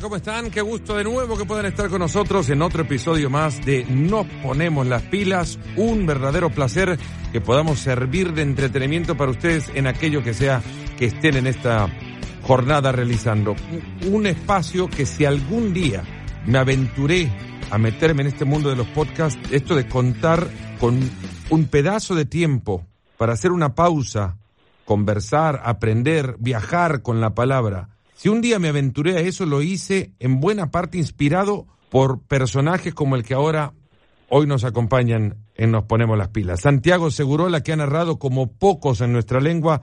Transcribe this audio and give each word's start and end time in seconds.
¿cómo 0.00 0.16
están? 0.16 0.50
Qué 0.50 0.62
gusto 0.62 0.96
de 0.96 1.04
nuevo 1.04 1.36
que 1.36 1.44
puedan 1.44 1.66
estar 1.66 1.90
con 1.90 1.98
nosotros 1.98 2.48
en 2.48 2.62
otro 2.62 2.82
episodio 2.82 3.28
más 3.28 3.64
de 3.64 3.84
Nos 3.84 4.26
Ponemos 4.42 4.86
las 4.86 5.02
Pilas. 5.02 5.58
Un 5.76 6.06
verdadero 6.06 6.48
placer 6.48 6.98
que 7.32 7.40
podamos 7.40 7.80
servir 7.80 8.32
de 8.32 8.42
entretenimiento 8.42 9.16
para 9.16 9.30
ustedes 9.30 9.70
en 9.74 9.86
aquello 9.86 10.22
que 10.22 10.32
sea 10.32 10.62
que 10.96 11.06
estén 11.06 11.36
en 11.36 11.46
esta 11.46 11.88
jornada 12.42 12.92
realizando. 12.92 13.56
Un 14.06 14.26
espacio 14.26 14.88
que 14.88 15.04
si 15.04 15.24
algún 15.26 15.74
día 15.74 16.02
me 16.46 16.58
aventuré 16.58 17.30
a 17.70 17.76
meterme 17.76 18.22
en 18.22 18.28
este 18.28 18.44
mundo 18.44 18.70
de 18.70 18.76
los 18.76 18.86
podcasts, 18.88 19.40
esto 19.50 19.74
de 19.74 19.86
contar 19.86 20.48
con 20.78 20.98
un 21.50 21.64
pedazo 21.66 22.14
de 22.14 22.24
tiempo 22.24 22.86
para 23.18 23.34
hacer 23.34 23.52
una 23.52 23.74
pausa, 23.74 24.38
conversar, 24.86 25.60
aprender, 25.64 26.36
viajar 26.38 27.02
con 27.02 27.20
la 27.20 27.34
palabra 27.34 27.90
si 28.20 28.28
un 28.28 28.42
día 28.42 28.58
me 28.58 28.68
aventuré 28.68 29.16
a 29.16 29.20
eso, 29.20 29.46
lo 29.46 29.62
hice 29.62 30.12
en 30.18 30.40
buena 30.40 30.70
parte 30.70 30.98
inspirado 30.98 31.66
por 31.88 32.20
personajes 32.20 32.92
como 32.92 33.16
el 33.16 33.24
que 33.24 33.32
ahora 33.32 33.72
hoy 34.28 34.46
nos 34.46 34.64
acompañan 34.64 35.38
en 35.54 35.70
Nos 35.70 35.84
Ponemos 35.84 36.18
las 36.18 36.28
Pilas. 36.28 36.60
Santiago 36.60 37.10
Segurola, 37.10 37.62
que 37.62 37.72
ha 37.72 37.76
narrado 37.76 38.18
como 38.18 38.52
pocos 38.52 39.00
en 39.00 39.14
nuestra 39.14 39.40
lengua 39.40 39.80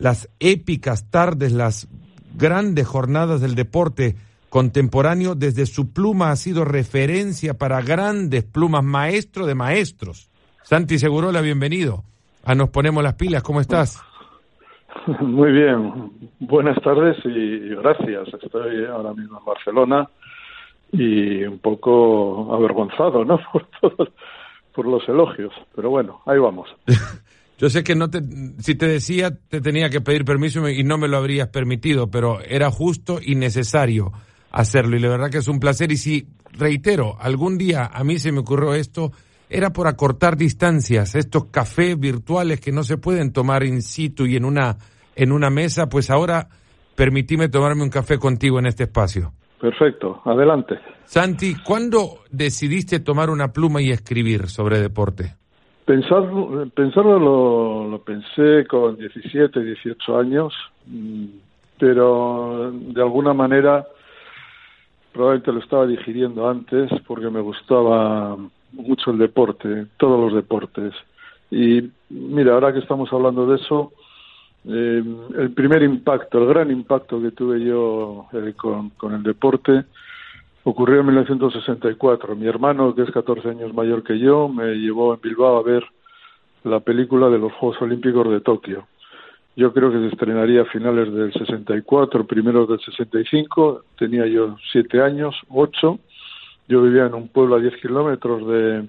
las 0.00 0.28
épicas 0.40 1.08
tardes, 1.08 1.52
las 1.52 1.86
grandes 2.34 2.84
jornadas 2.84 3.40
del 3.40 3.54
deporte 3.54 4.16
contemporáneo, 4.48 5.36
desde 5.36 5.64
su 5.64 5.92
pluma 5.92 6.32
ha 6.32 6.36
sido 6.36 6.64
referencia 6.64 7.58
para 7.58 7.80
grandes 7.80 8.42
plumas, 8.42 8.82
maestro 8.82 9.46
de 9.46 9.54
maestros. 9.54 10.30
Santi 10.64 10.98
Segurola, 10.98 11.40
bienvenido. 11.42 12.02
A 12.42 12.56
Nos 12.56 12.70
Ponemos 12.70 13.04
las 13.04 13.14
Pilas, 13.14 13.44
¿cómo 13.44 13.60
estás? 13.60 14.00
Muy 15.20 15.52
bien, 15.52 16.12
buenas 16.40 16.80
tardes 16.82 17.16
y 17.24 17.68
gracias. 17.70 18.28
Estoy 18.42 18.84
ahora 18.86 19.12
mismo 19.14 19.38
en 19.38 19.44
Barcelona 19.44 20.08
y 20.92 21.44
un 21.44 21.58
poco 21.58 22.54
avergonzado, 22.54 23.24
¿no? 23.24 23.38
Por 23.52 24.12
por 24.78 24.86
los 24.86 25.08
elogios, 25.08 25.52
pero 25.74 25.90
bueno, 25.90 26.20
ahí 26.24 26.38
vamos. 26.38 26.68
Yo 27.58 27.68
sé 27.68 27.82
que 27.82 27.96
no 27.96 28.08
te, 28.08 28.20
si 28.60 28.76
te 28.76 28.86
decía 28.86 29.36
te 29.48 29.60
tenía 29.60 29.90
que 29.90 30.00
pedir 30.00 30.24
permiso 30.24 30.68
y 30.68 30.84
no 30.84 30.98
me 30.98 31.08
lo 31.08 31.16
habrías 31.16 31.48
permitido, 31.48 32.08
pero 32.12 32.40
era 32.42 32.70
justo 32.70 33.18
y 33.20 33.34
necesario 33.34 34.12
hacerlo 34.52 34.96
y 34.96 35.00
la 35.00 35.08
verdad 35.08 35.30
que 35.30 35.38
es 35.38 35.48
un 35.48 35.58
placer 35.58 35.90
y 35.90 35.96
si 35.96 36.28
reitero, 36.52 37.16
algún 37.18 37.58
día 37.58 37.90
a 37.92 38.04
mí 38.04 38.20
se 38.20 38.30
me 38.30 38.38
ocurrió 38.38 38.74
esto, 38.74 39.10
era 39.50 39.70
por 39.70 39.86
acortar 39.86 40.36
distancias, 40.36 41.14
estos 41.14 41.46
cafés 41.46 41.98
virtuales 41.98 42.60
que 42.60 42.72
no 42.72 42.82
se 42.82 42.98
pueden 42.98 43.32
tomar 43.32 43.64
in 43.64 43.82
situ 43.82 44.26
y 44.26 44.36
en 44.36 44.44
una, 44.44 44.76
en 45.16 45.32
una 45.32 45.50
mesa, 45.50 45.88
pues 45.88 46.10
ahora 46.10 46.48
permitime 46.94 47.48
tomarme 47.48 47.82
un 47.82 47.90
café 47.90 48.18
contigo 48.18 48.58
en 48.58 48.66
este 48.66 48.84
espacio. 48.84 49.32
Perfecto, 49.60 50.20
adelante. 50.24 50.78
Santi, 51.04 51.54
¿cuándo 51.64 52.20
decidiste 52.30 53.00
tomar 53.00 53.30
una 53.30 53.52
pluma 53.52 53.80
y 53.80 53.90
escribir 53.90 54.46
sobre 54.46 54.78
deporte? 54.78 55.34
Pensar, 55.84 56.22
pensarlo 56.74 57.18
lo, 57.18 57.88
lo 57.88 58.02
pensé 58.02 58.66
con 58.68 58.96
17, 58.96 59.64
18 59.64 60.18
años, 60.18 60.52
mm, 60.86 61.24
pero 61.78 62.70
de 62.72 63.00
alguna 63.00 63.32
manera 63.32 63.86
probablemente 65.12 65.52
lo 65.52 65.60
estaba 65.60 65.86
digiriendo 65.86 66.48
antes 66.48 66.90
porque 67.06 67.30
me 67.30 67.40
gustaba 67.40 68.36
mucho 68.72 69.10
el 69.10 69.18
deporte, 69.18 69.86
todos 69.96 70.20
los 70.20 70.34
deportes. 70.34 70.94
Y 71.50 71.90
mira, 72.10 72.54
ahora 72.54 72.72
que 72.72 72.80
estamos 72.80 73.12
hablando 73.12 73.46
de 73.46 73.56
eso, 73.56 73.92
eh, 74.66 75.02
el 75.38 75.50
primer 75.52 75.82
impacto, 75.82 76.38
el 76.38 76.48
gran 76.48 76.70
impacto 76.70 77.20
que 77.22 77.30
tuve 77.30 77.60
yo 77.64 78.26
eh, 78.32 78.52
con, 78.54 78.92
el 79.14 79.22
deporte 79.22 79.84
ocurrió 80.64 81.00
en 81.00 81.06
1964. 81.06 82.36
Mi 82.36 82.46
hermano, 82.46 82.94
que 82.94 83.02
es 83.02 83.10
14 83.10 83.48
años 83.48 83.72
mayor 83.72 84.02
que 84.02 84.18
yo, 84.18 84.48
me 84.48 84.74
llevó 84.74 85.14
en 85.14 85.20
Bilbao 85.20 85.58
a 85.58 85.62
ver 85.62 85.84
la 86.64 86.80
película 86.80 87.28
de 87.30 87.38
los 87.38 87.52
Juegos 87.54 87.80
Olímpicos 87.80 88.28
de 88.30 88.40
Tokio. 88.40 88.86
Yo 89.56 89.72
creo 89.72 89.90
que 89.90 89.98
se 89.98 90.08
estrenaría 90.08 90.62
a 90.62 90.66
finales 90.66 91.12
del 91.12 91.32
64, 91.32 92.26
primeros 92.26 92.68
del 92.68 92.80
65. 92.80 93.84
Tenía 93.98 94.26
yo 94.26 94.56
siete 94.70 95.00
años, 95.00 95.34
ocho, 95.48 95.98
yo 96.68 96.82
vivía 96.82 97.06
en 97.06 97.14
un 97.14 97.28
pueblo 97.28 97.56
a 97.56 97.60
10 97.60 97.76
kilómetros 97.80 98.46
de, 98.46 98.88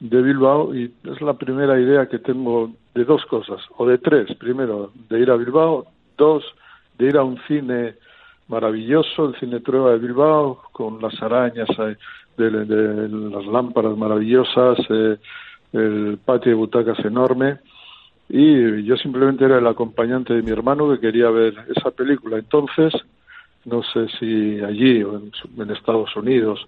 de 0.00 0.22
Bilbao 0.22 0.74
y 0.74 0.92
es 1.04 1.20
la 1.20 1.34
primera 1.34 1.78
idea 1.78 2.08
que 2.08 2.18
tengo 2.18 2.72
de 2.94 3.04
dos 3.04 3.24
cosas, 3.26 3.60
o 3.76 3.86
de 3.86 3.98
tres. 3.98 4.34
Primero, 4.36 4.90
de 5.08 5.20
ir 5.20 5.30
a 5.30 5.36
Bilbao. 5.36 5.86
Dos, 6.16 6.44
de 6.98 7.06
ir 7.06 7.16
a 7.16 7.22
un 7.22 7.38
cine 7.46 7.94
maravilloso, 8.48 9.28
el 9.28 9.36
Cine 9.38 9.60
Trueba 9.60 9.92
de 9.92 9.98
Bilbao, 9.98 10.62
con 10.72 11.00
las 11.00 11.20
arañas 11.22 11.68
eh, 11.78 11.96
de, 12.36 12.50
de, 12.50 13.08
las 13.08 13.46
lámparas 13.46 13.96
maravillosas, 13.96 14.78
eh, 14.88 15.16
el 15.72 16.18
patio 16.24 16.50
de 16.50 16.56
butacas 16.56 16.98
enorme. 17.04 17.58
Y 18.28 18.82
yo 18.84 18.96
simplemente 18.96 19.44
era 19.44 19.58
el 19.58 19.66
acompañante 19.66 20.34
de 20.34 20.42
mi 20.42 20.50
hermano 20.50 20.90
que 20.90 21.00
quería 21.00 21.30
ver 21.30 21.54
esa 21.74 21.90
película. 21.90 22.38
Entonces, 22.38 22.92
no 23.64 23.82
sé 23.82 24.08
si 24.18 24.60
allí 24.60 25.02
o 25.02 25.16
en, 25.16 25.32
en 25.58 25.70
Estados 25.70 26.14
Unidos 26.16 26.66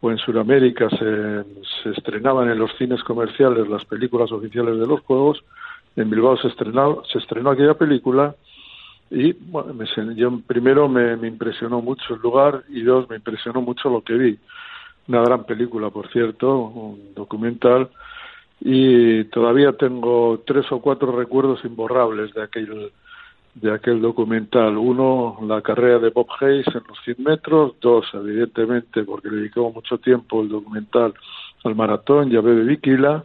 o 0.00 0.10
en 0.10 0.18
Sudamérica 0.18 0.88
se, 0.90 1.44
se, 1.82 1.90
estrenaban 1.90 2.50
en 2.50 2.58
los 2.58 2.74
cines 2.76 3.02
comerciales 3.02 3.68
las 3.68 3.84
películas 3.84 4.32
oficiales 4.32 4.78
de 4.78 4.86
los 4.86 5.00
juegos, 5.00 5.42
en 5.96 6.08
Bilbao 6.08 6.36
se 6.38 6.48
estrenó, 6.48 7.02
se 7.10 7.18
estrenó 7.18 7.50
aquella 7.50 7.74
película 7.74 8.34
y 9.10 9.32
bueno, 9.32 9.74
me, 9.74 9.86
yo 10.14 10.40
primero 10.46 10.88
me, 10.88 11.16
me, 11.16 11.28
impresionó 11.28 11.82
mucho 11.82 12.14
el 12.14 12.20
lugar 12.20 12.62
y 12.68 12.82
dos, 12.82 13.08
me 13.10 13.16
impresionó 13.16 13.60
mucho 13.60 13.90
lo 13.90 14.02
que 14.02 14.14
vi. 14.14 14.38
Una 15.08 15.22
gran 15.22 15.44
película, 15.44 15.90
por 15.90 16.08
cierto, 16.12 16.56
un 16.56 17.14
documental 17.14 17.90
y 18.60 19.24
todavía 19.24 19.72
tengo 19.72 20.42
tres 20.46 20.70
o 20.70 20.80
cuatro 20.80 21.10
recuerdos 21.10 21.64
imborrables 21.64 22.32
de 22.34 22.42
aquel 22.42 22.92
de 23.54 23.72
aquel 23.72 24.00
documental. 24.00 24.76
Uno, 24.76 25.38
la 25.46 25.60
carrera 25.62 25.98
de 25.98 26.10
Bob 26.10 26.28
Hayes 26.40 26.66
en 26.68 26.82
los 26.88 26.98
100 27.04 27.16
metros. 27.22 27.74
Dos, 27.80 28.06
evidentemente, 28.14 29.02
porque 29.04 29.28
le 29.28 29.36
dedicó 29.36 29.70
mucho 29.70 29.98
tiempo 29.98 30.42
el 30.42 30.48
documental 30.48 31.14
al 31.64 31.74
maratón, 31.74 32.30
ya 32.30 32.40
bebe 32.40 32.64
Vikila. 32.64 33.24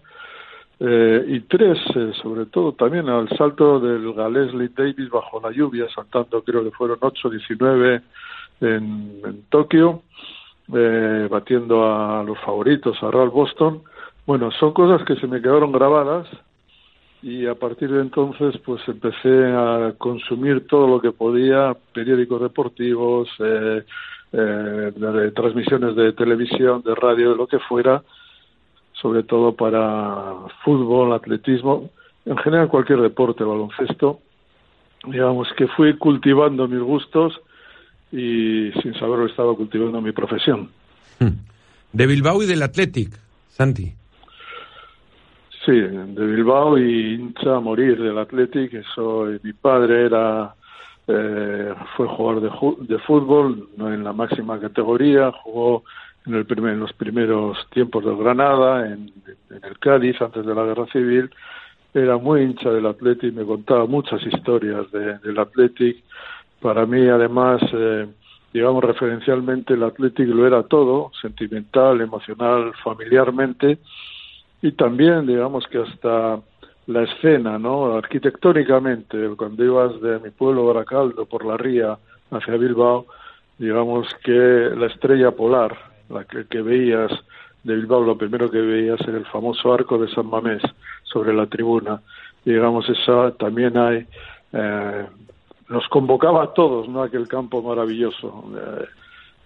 Eh, 0.77 1.25
y 1.27 1.39
tres, 1.41 1.77
eh, 1.95 2.11
sobre 2.21 2.47
todo, 2.47 2.73
también 2.73 3.07
al 3.07 3.29
salto 3.37 3.79
del 3.79 4.13
galés 4.13 4.51
Davis 4.75 5.09
bajo 5.09 5.39
la 5.39 5.51
lluvia, 5.51 5.87
saltando 5.95 6.43
creo 6.43 6.65
que 6.65 6.71
fueron 6.71 6.99
8-19 6.99 8.01
en, 8.59 9.21
en 9.23 9.43
Tokio, 9.49 10.01
eh, 10.73 11.29
batiendo 11.31 11.85
a 11.85 12.23
los 12.23 12.37
favoritos, 12.39 13.01
a 13.01 13.09
Ralph 13.09 13.31
Boston. 13.31 13.83
Bueno, 14.25 14.51
son 14.51 14.73
cosas 14.73 15.05
que 15.05 15.15
se 15.15 15.27
me 15.27 15.41
quedaron 15.41 15.71
grabadas 15.71 16.27
y 17.25 17.47
a 17.47 17.55
partir 17.55 17.89
de 17.91 18.01
entonces 18.01 18.53
pues 18.63 18.87
empecé 18.87 19.47
a 19.47 19.95
consumir 19.97 20.67
todo 20.67 20.85
lo 20.85 21.01
que 21.01 21.11
podía, 21.11 21.75
periódicos 21.91 22.39
deportivos, 22.39 23.27
eh, 23.39 23.83
eh, 24.31 25.31
transmisiones 25.35 25.95
de 25.95 26.13
televisión, 26.13 26.83
de 26.85 26.93
radio, 26.93 27.31
de 27.31 27.35
lo 27.35 27.47
que 27.47 27.57
fuera, 27.57 28.03
sobre 28.93 29.23
todo 29.23 29.55
para 29.55 30.35
fútbol, 30.63 31.13
atletismo, 31.13 31.89
en 32.27 32.37
general 32.37 32.67
cualquier 32.67 33.01
deporte, 33.01 33.43
baloncesto, 33.43 34.19
digamos 35.07 35.47
que 35.57 35.65
fui 35.69 35.97
cultivando 35.97 36.67
mis 36.67 36.81
gustos 36.81 37.41
y 38.11 38.71
sin 38.83 38.93
saberlo 38.99 39.25
estaba 39.25 39.55
cultivando 39.55 39.99
mi 39.99 40.11
profesión. 40.11 40.69
De 41.91 42.05
Bilbao 42.05 42.43
y 42.43 42.45
del 42.45 42.61
Athletic, 42.61 43.17
Santi. 43.49 43.95
Sí, 45.65 45.71
de 45.71 46.25
Bilbao 46.27 46.77
y 46.77 47.15
hincha 47.15 47.55
a 47.55 47.59
morir 47.59 47.99
del 47.99 48.19
Athletic. 48.19 48.83
Soy, 48.93 49.39
mi 49.41 49.51
padre 49.53 50.05
era 50.05 50.53
eh, 51.07 51.73
fue 51.97 52.07
jugador 52.07 52.41
de, 52.41 52.95
de, 52.95 52.99
fútbol, 52.99 53.67
en 53.79 54.03
la 54.03 54.13
máxima 54.13 54.59
categoría, 54.59 55.31
jugó 55.31 55.83
en, 56.27 56.35
el 56.35 56.45
primer, 56.45 56.73
en 56.73 56.81
los 56.81 56.93
primeros 56.93 57.57
tiempos 57.71 58.05
del 58.05 58.17
Granada, 58.17 58.85
en, 58.85 59.11
en, 59.49 59.63
el 59.63 59.79
Cádiz, 59.79 60.21
antes 60.21 60.45
de 60.45 60.53
la 60.53 60.65
Guerra 60.65 60.85
Civil. 60.91 61.31
Era 61.95 62.17
muy 62.17 62.41
hincha 62.41 62.69
del 62.69 62.85
Athletic, 62.85 63.33
me 63.33 63.43
contaba 63.45 63.87
muchas 63.87 64.21
historias 64.23 64.91
de, 64.91 65.17
del 65.17 65.39
Athletic. 65.39 66.03
Para 66.61 66.85
mí, 66.85 67.07
además, 67.07 67.59
eh, 67.73 68.05
digamos, 68.53 68.83
referencialmente, 68.83 69.73
el 69.73 69.83
Athletic 69.83 70.27
lo 70.27 70.45
era 70.45 70.61
todo, 70.61 71.11
sentimental, 71.19 72.01
emocional, 72.01 72.71
familiarmente 72.83 73.79
y 74.65 74.71
también 74.71 75.27
digamos 75.27 75.67
que 75.67 75.77
hasta 75.77 76.39
la 76.87 77.03
escena, 77.03 77.59
¿no? 77.59 77.95
Arquitectónicamente, 77.97 79.29
cuando 79.37 79.63
ibas 79.63 80.01
de 80.01 80.17
mi 80.19 80.31
pueblo 80.31 80.65
Baracaldo 80.65 81.25
por 81.25 81.45
la 81.45 81.55
ría 81.55 81.95
hacia 82.31 82.57
Bilbao, 82.57 83.05
digamos 83.59 84.07
que 84.23 84.31
la 84.75 84.87
estrella 84.87 85.29
polar, 85.31 85.77
la 86.09 86.23
que, 86.23 86.61
veías 86.63 87.11
de 87.63 87.75
Bilbao, 87.75 88.01
lo 88.03 88.17
primero 88.17 88.49
que 88.49 88.59
veías 88.59 88.99
era 89.01 89.19
el 89.19 89.25
famoso 89.25 89.71
arco 89.71 89.99
de 89.99 90.09
San 90.09 90.27
Mamés 90.27 90.63
sobre 91.03 91.31
la 91.31 91.45
tribuna. 91.45 92.01
Digamos, 92.43 92.89
esa 92.89 93.31
también 93.37 93.77
hay, 93.77 94.07
eh, 94.51 95.05
nos 95.69 95.87
convocaba 95.89 96.43
a 96.43 96.53
todos, 96.53 96.89
¿no? 96.89 97.03
Aquel 97.03 97.27
campo 97.27 97.61
maravilloso. 97.61 98.45
Eh, 98.57 98.85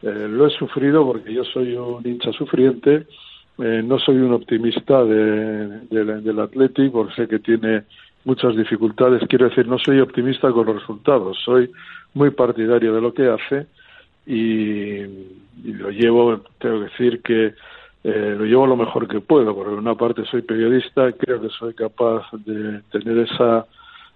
Eh, 0.02 0.28
lo 0.30 0.48
he 0.48 0.50
sufrido 0.52 1.06
porque 1.06 1.34
yo 1.34 1.44
soy 1.44 1.76
un 1.76 2.08
hincha 2.08 2.32
sufriente, 2.32 3.06
eh, 3.62 3.82
no 3.84 4.00
soy 4.00 4.18
un 4.18 4.34
optimista 4.34 5.04
de, 5.04 5.80
del 5.90 6.40
Athletic 6.40 6.92
porque 6.92 7.14
sé 7.16 7.28
que 7.28 7.40
tiene 7.40 7.84
muchas 8.24 8.56
dificultades. 8.56 9.24
Quiero 9.28 9.50
decir, 9.50 9.68
no 9.68 9.78
soy 9.80 10.00
optimista 10.00 10.52
con 10.52 10.66
los 10.66 10.80
resultados, 10.80 11.38
soy 11.44 11.72
muy 12.14 12.32
partidario 12.32 12.94
de 12.94 13.02
lo 13.02 13.14
que 13.14 13.28
hace 13.28 13.68
y, 14.26 15.02
lo 15.64 15.90
llevo, 15.92 16.42
tengo 16.60 16.80
que 16.80 16.86
decir 16.86 17.22
que 17.22 17.54
eh, 18.04 18.36
lo 18.38 18.46
llevo 18.46 18.66
lo 18.66 18.78
mejor 18.78 19.08
que 19.08 19.20
puedo, 19.20 19.54
por 19.54 19.68
una 19.68 19.96
parte 19.96 20.24
soy 20.26 20.42
periodista, 20.42 21.12
creo 21.12 21.42
que 21.42 21.50
soy 21.50 21.74
capaz 21.74 22.26
de 22.32 22.82
tener 22.92 23.18
esa 23.18 23.66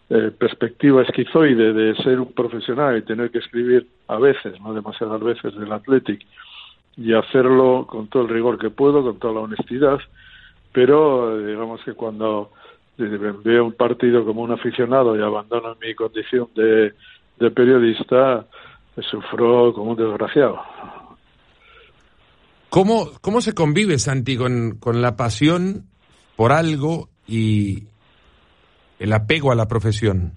eh, 0.10 0.31
perspectiva 0.38 1.01
esquizoide 1.01 1.74
de 1.74 1.96
ser 1.96 2.19
un 2.19 2.31
profesional 2.31 2.98
y 2.98 3.01
tener 3.01 3.30
que 3.30 3.39
escribir 3.39 3.88
a 4.07 4.18
veces, 4.18 4.60
no 4.62 4.74
demasiadas 4.74 5.22
veces, 5.22 5.54
del 5.56 5.72
Athletic 5.72 6.25
y 6.98 7.13
hacerlo 7.13 7.86
con 7.88 8.07
todo 8.07 8.24
el 8.24 8.30
rigor 8.30 8.57
que 8.57 8.69
puedo, 8.69 9.04
con 9.04 9.18
toda 9.19 9.34
la 9.34 9.40
honestidad, 9.42 10.00
pero 10.72 11.40
eh, 11.40 11.48
digamos 11.48 11.81
que 11.84 11.94
cuando 11.94 12.51
veo 12.98 13.66
un 13.66 13.74
partido 13.74 14.24
como 14.25 14.42
un 14.42 14.51
aficionado 14.51 15.18
y 15.18 15.22
abandono 15.22 15.75
mi 15.81 15.95
condición 15.95 16.50
de, 16.56 16.94
de 17.40 17.51
periodista, 17.51 18.45
sufro 19.10 19.74
como 19.74 19.92
un 19.92 19.98
desgraciado. 19.98 20.60
¿Cómo, 22.69 23.10
cómo 23.22 23.42
se 23.42 23.54
convive, 23.54 24.00
Santi, 24.00 24.36
con, 24.38 24.78
con 24.80 25.01
la 25.01 25.16
pasión 25.16 25.86
por 26.36 26.51
algo 26.51 27.10
y 27.28 27.84
el 29.00 29.13
apego 29.13 29.51
a 29.51 29.56
la 29.56 29.68
profesión? 29.68 30.34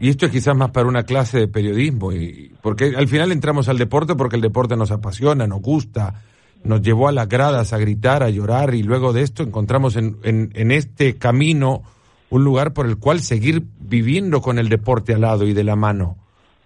Y 0.00 0.08
esto 0.08 0.26
es 0.26 0.32
quizás 0.32 0.56
más 0.56 0.70
para 0.70 0.88
una 0.88 1.02
clase 1.02 1.40
de 1.40 1.48
periodismo, 1.48 2.12
y, 2.12 2.52
porque 2.62 2.94
al 2.96 3.06
final 3.06 3.32
entramos 3.32 3.68
al 3.68 3.76
deporte 3.76 4.14
porque 4.14 4.36
el 4.36 4.42
deporte 4.42 4.74
nos 4.74 4.90
apasiona, 4.90 5.46
nos 5.46 5.60
gusta, 5.60 6.22
nos 6.64 6.80
llevó 6.80 7.08
a 7.08 7.12
las 7.12 7.28
gradas 7.28 7.74
a 7.74 7.78
gritar, 7.78 8.22
a 8.22 8.30
llorar, 8.30 8.74
y 8.74 8.82
luego 8.82 9.12
de 9.12 9.20
esto 9.20 9.42
encontramos 9.42 9.96
en, 9.96 10.16
en, 10.22 10.50
en 10.54 10.72
este 10.72 11.18
camino 11.18 11.82
un 12.30 12.44
lugar 12.44 12.72
por 12.72 12.86
el 12.86 12.98
cual 12.98 13.20
seguir 13.20 13.62
viviendo 13.78 14.40
con 14.40 14.58
el 14.58 14.70
deporte 14.70 15.12
al 15.12 15.20
lado 15.20 15.46
y 15.46 15.52
de 15.52 15.64
la 15.64 15.76
mano. 15.76 16.16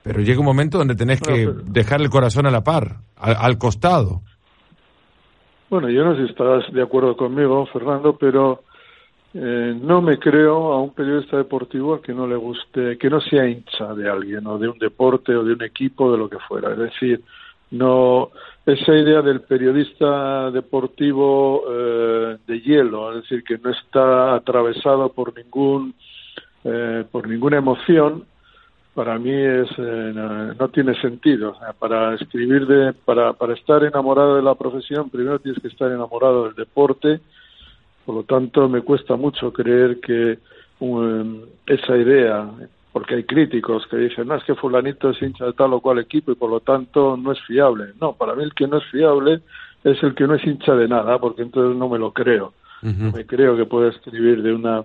Pero 0.05 0.21
llega 0.21 0.39
un 0.39 0.47
momento 0.47 0.79
donde 0.79 0.95
tenés 0.95 1.21
que 1.21 1.51
dejar 1.65 2.03
el 2.03 2.11
corazón 2.11 2.47
a 2.47 2.51
la 2.51 2.63
par, 2.63 2.99
al 3.17 3.59
costado. 3.59 4.21
Bueno, 5.71 5.89
yo 5.89 6.05
no 6.05 6.15
sé 6.15 6.27
si 6.27 6.31
estás 6.31 6.73
de 6.73 6.83
acuerdo 6.83 7.17
conmigo, 7.17 7.67
Fernando, 7.73 8.17
pero 8.17 8.63
eh, 9.35 9.77
no 9.81 10.01
me 10.01 10.19
creo 10.19 10.73
a 10.73 10.81
un 10.81 10.95
periodista 10.95 11.37
deportivo 11.37 12.01
que 12.01 12.15
no 12.15 12.27
le 12.27 12.37
guste, 12.37 12.97
que 12.97 13.11
no 13.11 13.21
sea 13.21 13.49
hincha 13.49 13.93
de 13.95 14.09
alguien 14.09 14.47
o 14.47 14.59
de 14.59 14.69
un 14.69 14.79
deporte 14.79 15.35
o 15.35 15.43
de 15.43 15.55
un 15.55 15.63
equipo, 15.63 16.13
de 16.13 16.19
lo 16.19 16.31
que 16.31 16.39
fuera. 16.39 16.73
Es 16.73 16.79
decir, 16.79 17.21
no 17.73 18.31
esa 18.65 18.95
idea 18.95 19.21
del 19.21 19.41
periodista 19.41 20.51
deportivo 20.51 21.65
eh, 21.69 22.39
de 22.47 22.61
hielo, 22.61 23.11
es 23.13 23.23
decir, 23.23 23.45
que 23.45 23.59
no 23.59 23.71
está 23.71 24.35
atravesado 24.37 25.11
por 25.13 25.37
ningún 25.37 25.95
eh, 26.63 27.05
por 27.11 27.29
ninguna 27.29 27.59
emoción, 27.59 28.25
para 28.95 29.19
mí 29.19 29.33
es 29.33 29.69
eh, 29.77 30.55
no, 30.59 30.69
tiene 30.69 30.95
sentido. 31.01 31.57
para 31.79 32.15
escribir 32.15 32.67
de, 32.67 32.93
para, 32.93 33.33
para 33.35 33.55
estar 33.55 33.83
enamorado 33.85 34.37
de 34.37 34.43
la 34.43 34.55
profesión, 34.55 35.11
primero 35.11 35.41
tienes 35.41 35.61
que 35.61 35.69
estar 35.69 35.91
enamorado 35.91 36.45
del 36.45 36.55
deporte. 36.55 37.21
Por 38.05 38.15
lo 38.15 38.23
tanto, 38.25 38.69
me 38.69 38.83
cuesta 38.83 39.17
mucho 39.17 39.53
creer 39.53 40.01
que 40.01 40.39
um, 40.81 41.41
esa 41.67 41.97
idea, 41.97 42.51
porque 42.93 43.15
hay 43.15 43.25
críticos 43.25 43.87
que 43.87 43.97
dicen, 43.97 44.29
no, 44.29 44.37
es 44.37 44.45
que 44.45 44.55
fulanito 44.55 45.11
es 45.11 45.23
hincha 45.23 45.47
de 45.47 45.53
tal 45.53 45.73
o 45.73 45.81
cual 45.81 45.99
equipo 45.99 46.33
y 46.33 46.37
por 46.37 46.51
lo 46.51 46.61
tanto 46.61 47.17
no 47.17 47.33
es 47.33 47.41
fiable. 47.43 47.93
No, 48.01 48.13
para 48.13 48.35
mí 48.35 48.45
el 48.45 48.55
que 48.55 48.67
no 48.67 48.79
es 48.79 48.85
fiable 48.91 49.41
es 49.83 50.03
el 50.03 50.15
que 50.15 50.27
no 50.27 50.35
es 50.35 50.45
hincha 50.45 50.75
de 50.75 50.89
nada, 50.89 51.19
porque 51.19 51.43
entonces 51.43 51.77
no 51.77 51.89
me 51.89 51.99
lo 51.99 52.13
creo. 52.13 52.53
No 52.83 53.13
me 53.13 53.25
creo 53.25 53.57
que 53.57 53.65
pueda 53.65 53.89
escribir 53.89 54.43
de 54.43 54.53
una 54.53 54.85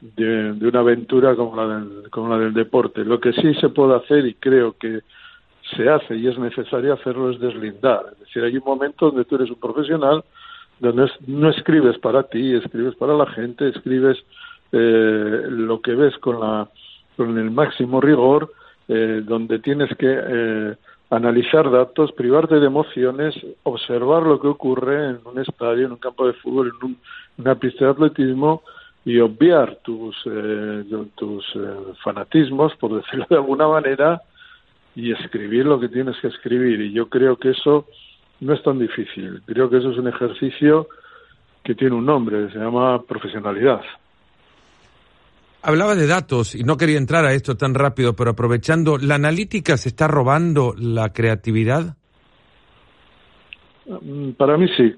de, 0.00 0.50
una 0.66 0.80
aventura 0.80 1.34
como 1.34 1.56
la, 1.56 1.78
del, 1.78 2.10
como 2.10 2.28
la 2.28 2.38
del 2.38 2.52
deporte. 2.52 3.04
Lo 3.04 3.20
que 3.20 3.32
sí 3.32 3.54
se 3.54 3.68
puede 3.68 3.96
hacer 3.96 4.26
y 4.26 4.34
creo 4.34 4.76
que 4.78 5.00
se 5.76 5.88
hace 5.88 6.16
y 6.16 6.26
es 6.28 6.38
necesario 6.38 6.94
hacerlo 6.94 7.30
es 7.30 7.40
deslindar. 7.40 8.04
Es 8.12 8.20
decir, 8.20 8.42
hay 8.44 8.56
un 8.56 8.64
momento 8.64 9.06
donde 9.06 9.24
tú 9.24 9.36
eres 9.36 9.50
un 9.50 9.60
profesional, 9.60 10.24
donde 10.80 11.10
no 11.26 11.50
escribes 11.50 11.98
para 11.98 12.24
ti, 12.24 12.54
escribes 12.54 12.94
para 12.96 13.14
la 13.14 13.26
gente, 13.26 13.68
escribes 13.68 14.18
eh, 14.72 15.46
lo 15.48 15.80
que 15.80 15.94
ves 15.94 16.16
con, 16.18 16.40
la, 16.40 16.68
con 17.16 17.38
el 17.38 17.50
máximo 17.50 18.00
rigor, 18.00 18.52
eh, 18.88 19.22
donde 19.24 19.58
tienes 19.58 19.94
que 19.96 20.06
eh, 20.08 20.76
analizar 21.10 21.70
datos, 21.70 22.12
privarte 22.12 22.58
de 22.60 22.66
emociones, 22.66 23.34
observar 23.62 24.22
lo 24.22 24.40
que 24.40 24.48
ocurre 24.48 25.10
en 25.10 25.20
un 25.24 25.38
estadio, 25.38 25.86
en 25.86 25.92
un 25.92 25.98
campo 25.98 26.26
de 26.26 26.34
fútbol, 26.34 26.72
en 26.82 26.96
una 27.38 27.54
pista 27.54 27.84
de 27.84 27.90
atletismo, 27.92 28.62
y 29.06 29.20
obviar 29.20 29.78
tus, 29.84 30.16
eh, 30.26 30.82
tus 31.14 31.44
eh, 31.54 31.94
fanatismos, 32.02 32.74
por 32.74 32.96
decirlo 32.96 33.24
de 33.30 33.36
alguna 33.36 33.68
manera, 33.68 34.20
y 34.96 35.12
escribir 35.12 35.64
lo 35.64 35.78
que 35.78 35.88
tienes 35.88 36.16
que 36.18 36.26
escribir. 36.26 36.80
Y 36.80 36.92
yo 36.92 37.08
creo 37.08 37.36
que 37.36 37.50
eso 37.50 37.86
no 38.40 38.54
es 38.54 38.62
tan 38.62 38.78
difícil. 38.78 39.42
Creo 39.46 39.70
que 39.70 39.78
eso 39.78 39.90
es 39.90 39.98
un 39.98 40.08
ejercicio 40.08 40.88
que 41.64 41.74
tiene 41.74 41.94
un 41.94 42.06
nombre, 42.06 42.50
se 42.52 42.58
llama 42.58 43.02
profesionalidad. 43.02 43.80
Hablaba 45.62 45.96
de 45.96 46.06
datos 46.06 46.54
y 46.54 46.62
no 46.62 46.76
quería 46.76 46.98
entrar 46.98 47.24
a 47.24 47.32
esto 47.32 47.56
tan 47.56 47.74
rápido, 47.74 48.14
pero 48.14 48.30
aprovechando, 48.30 48.98
¿la 48.98 49.16
analítica 49.16 49.76
se 49.76 49.88
está 49.88 50.06
robando 50.06 50.74
la 50.78 51.12
creatividad? 51.12 51.96
Mm, 53.86 54.30
para 54.32 54.56
mí 54.56 54.68
sí. 54.76 54.94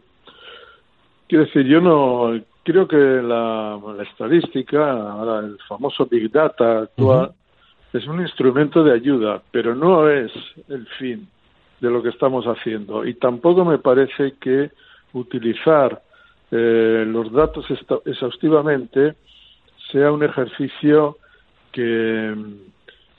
Quiero 1.27 1.45
decir, 1.45 1.67
yo 1.67 1.81
no 1.81 2.39
creo 2.63 2.87
que 2.87 2.97
la, 2.97 3.79
estadística, 4.03 4.91
ahora 4.91 5.47
el 5.47 5.59
famoso 5.67 6.07
Big 6.07 6.31
Data 6.31 6.81
actual, 6.81 7.33
es 7.95 8.07
un 8.07 8.21
instrumento 8.21 8.85
de 8.85 8.93
ayuda, 8.93 9.43
pero 9.51 9.75
no 9.75 10.11
es 10.11 10.31
el 10.69 10.87
fin 10.99 11.27
de 11.81 11.91
lo 11.91 12.03
que 12.03 12.11
estamos 12.11 12.47
haciendo. 12.47 13.05
Y 13.05 13.15
tampoco 13.15 13.65
me 13.65 13.79
parece 13.79 14.35
que 14.41 14.71
utilizar 15.13 16.03
eh, 16.51 17.05
los 17.07 17.33
datos 17.33 17.67
exhaustivamente 18.05 19.15
sea 19.93 20.13
un 20.13 20.23
ejercicio 20.23 21.19
que, 21.73 22.35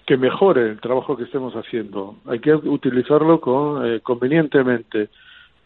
que 0.05 0.17
mejore 0.17 0.72
el 0.72 0.81
trabajo 0.81 1.15
que 1.15 1.24
estemos 1.24 1.53
haciendo. 1.53 2.17
Hay 2.25 2.39
que 2.39 2.53
utilizarlo 2.53 3.39
con, 3.39 3.86
eh, 3.86 4.00
convenientemente 4.01 5.10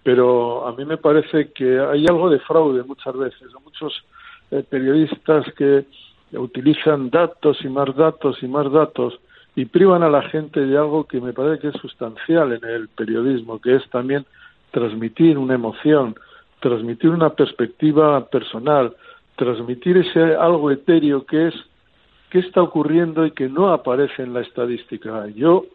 pero 0.04 0.68
a 0.68 0.74
mí 0.74 0.84
me 0.84 0.98
parece 0.98 1.52
que 1.54 1.80
hay 1.80 2.06
algo 2.06 2.30
de 2.30 2.40
fraude 2.40 2.84
muchas 2.84 3.16
veces. 3.16 3.48
Muchos 3.64 4.04
eh, 4.52 4.64
periodistas 4.70 5.46
que 5.54 5.86
utilizan 6.34 7.10
datos 7.10 7.58
y 7.64 7.70
más 7.70 7.96
datos 7.96 8.38
y 8.44 8.48
más 8.48 8.70
datos 8.72 9.18
y 9.56 9.66
privan 9.66 10.04
a 10.04 10.10
la 10.10 10.24
gente 10.24 10.60
de 10.62 10.78
algo 10.78 11.06
que 11.06 11.22
me 11.22 11.34
parece 11.34 11.62
que 11.62 11.68
es 11.70 11.82
sustancial 11.82 12.54
en 12.54 12.64
el 12.68 12.88
periodismo, 12.88 13.60
que 13.60 13.76
es 13.76 13.88
también 13.90 14.26
transmitir 14.72 15.38
una 15.38 15.54
emoción, 15.54 16.16
transmitir 16.60 17.12
una 17.12 17.30
perspectiva 17.30 18.26
personal, 18.26 18.96
transmitir 19.36 19.98
ese 19.98 20.36
algo 20.36 20.72
etéreo 20.72 21.26
que 21.26 21.50
es 21.50 21.54
qué 22.32 22.40
está 22.40 22.64
ocurriendo 22.64 23.26
y 23.26 23.32
que 23.32 23.48
no 23.48 23.72
aparece 23.72 24.24
en 24.24 24.34
la 24.34 24.42
estadística. 24.42 25.28
Yo 25.36 25.66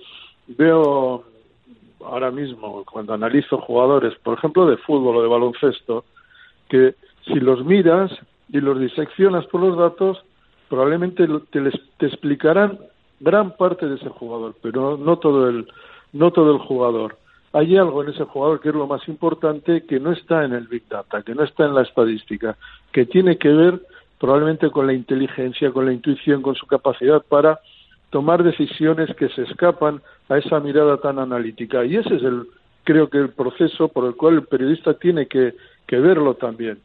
veo 0.48 1.24
ahora 2.04 2.32
mismo 2.32 2.84
cuando 2.84 3.14
analizo 3.14 3.58
jugadores, 3.58 4.14
por 4.24 4.38
ejemplo, 4.38 4.66
de 4.66 4.76
fútbol 4.78 5.16
o 5.16 5.22
de 5.22 5.28
baloncesto, 5.28 6.04
que 6.68 6.96
si 7.26 7.34
los 7.34 7.64
miras 7.64 8.10
y 8.48 8.60
los 8.60 8.80
diseccionas 8.80 9.46
por 9.46 9.60
los 9.60 9.76
datos, 9.76 10.18
probablemente 10.68 11.28
te, 11.52 11.60
les, 11.60 11.74
te 11.98 12.06
explicarán 12.06 12.78
gran 13.20 13.56
parte 13.56 13.86
de 13.86 13.96
ese 13.96 14.08
jugador, 14.08 14.54
pero 14.62 14.96
no 14.96 15.18
todo 15.18 15.48
el 15.48 15.66
no 16.12 16.30
todo 16.30 16.52
el 16.52 16.58
jugador. 16.58 17.16
Hay 17.52 17.76
algo 17.76 18.02
en 18.02 18.10
ese 18.10 18.24
jugador 18.24 18.60
que 18.60 18.68
es 18.68 18.74
lo 18.74 18.86
más 18.86 19.06
importante 19.08 19.84
que 19.84 20.00
no 20.00 20.12
está 20.12 20.44
en 20.44 20.52
el 20.52 20.68
big 20.68 20.88
data, 20.88 21.22
que 21.22 21.34
no 21.34 21.44
está 21.44 21.64
en 21.64 21.74
la 21.74 21.82
estadística, 21.82 22.56
que 22.92 23.06
tiene 23.06 23.38
que 23.38 23.48
ver 23.48 23.80
probablemente 24.18 24.70
con 24.70 24.86
la 24.86 24.92
inteligencia, 24.92 25.70
con 25.70 25.86
la 25.86 25.92
intuición, 25.92 26.42
con 26.42 26.54
su 26.54 26.66
capacidad 26.66 27.22
para 27.22 27.60
tomar 28.10 28.42
decisiones 28.42 29.14
que 29.16 29.28
se 29.30 29.42
escapan 29.42 30.00
a 30.28 30.38
esa 30.38 30.60
mirada 30.60 30.96
tan 30.98 31.18
analítica. 31.18 31.84
Y 31.84 31.96
ese 31.96 32.16
es 32.16 32.22
el, 32.22 32.46
creo 32.84 33.08
que 33.08 33.18
el 33.18 33.30
proceso 33.30 33.88
por 33.88 34.06
el 34.06 34.14
cual 34.14 34.34
el 34.34 34.42
periodista 34.44 34.94
tiene 34.94 35.26
que, 35.26 35.54
que 35.86 35.98
verlo 35.98 36.34
también. 36.34 36.78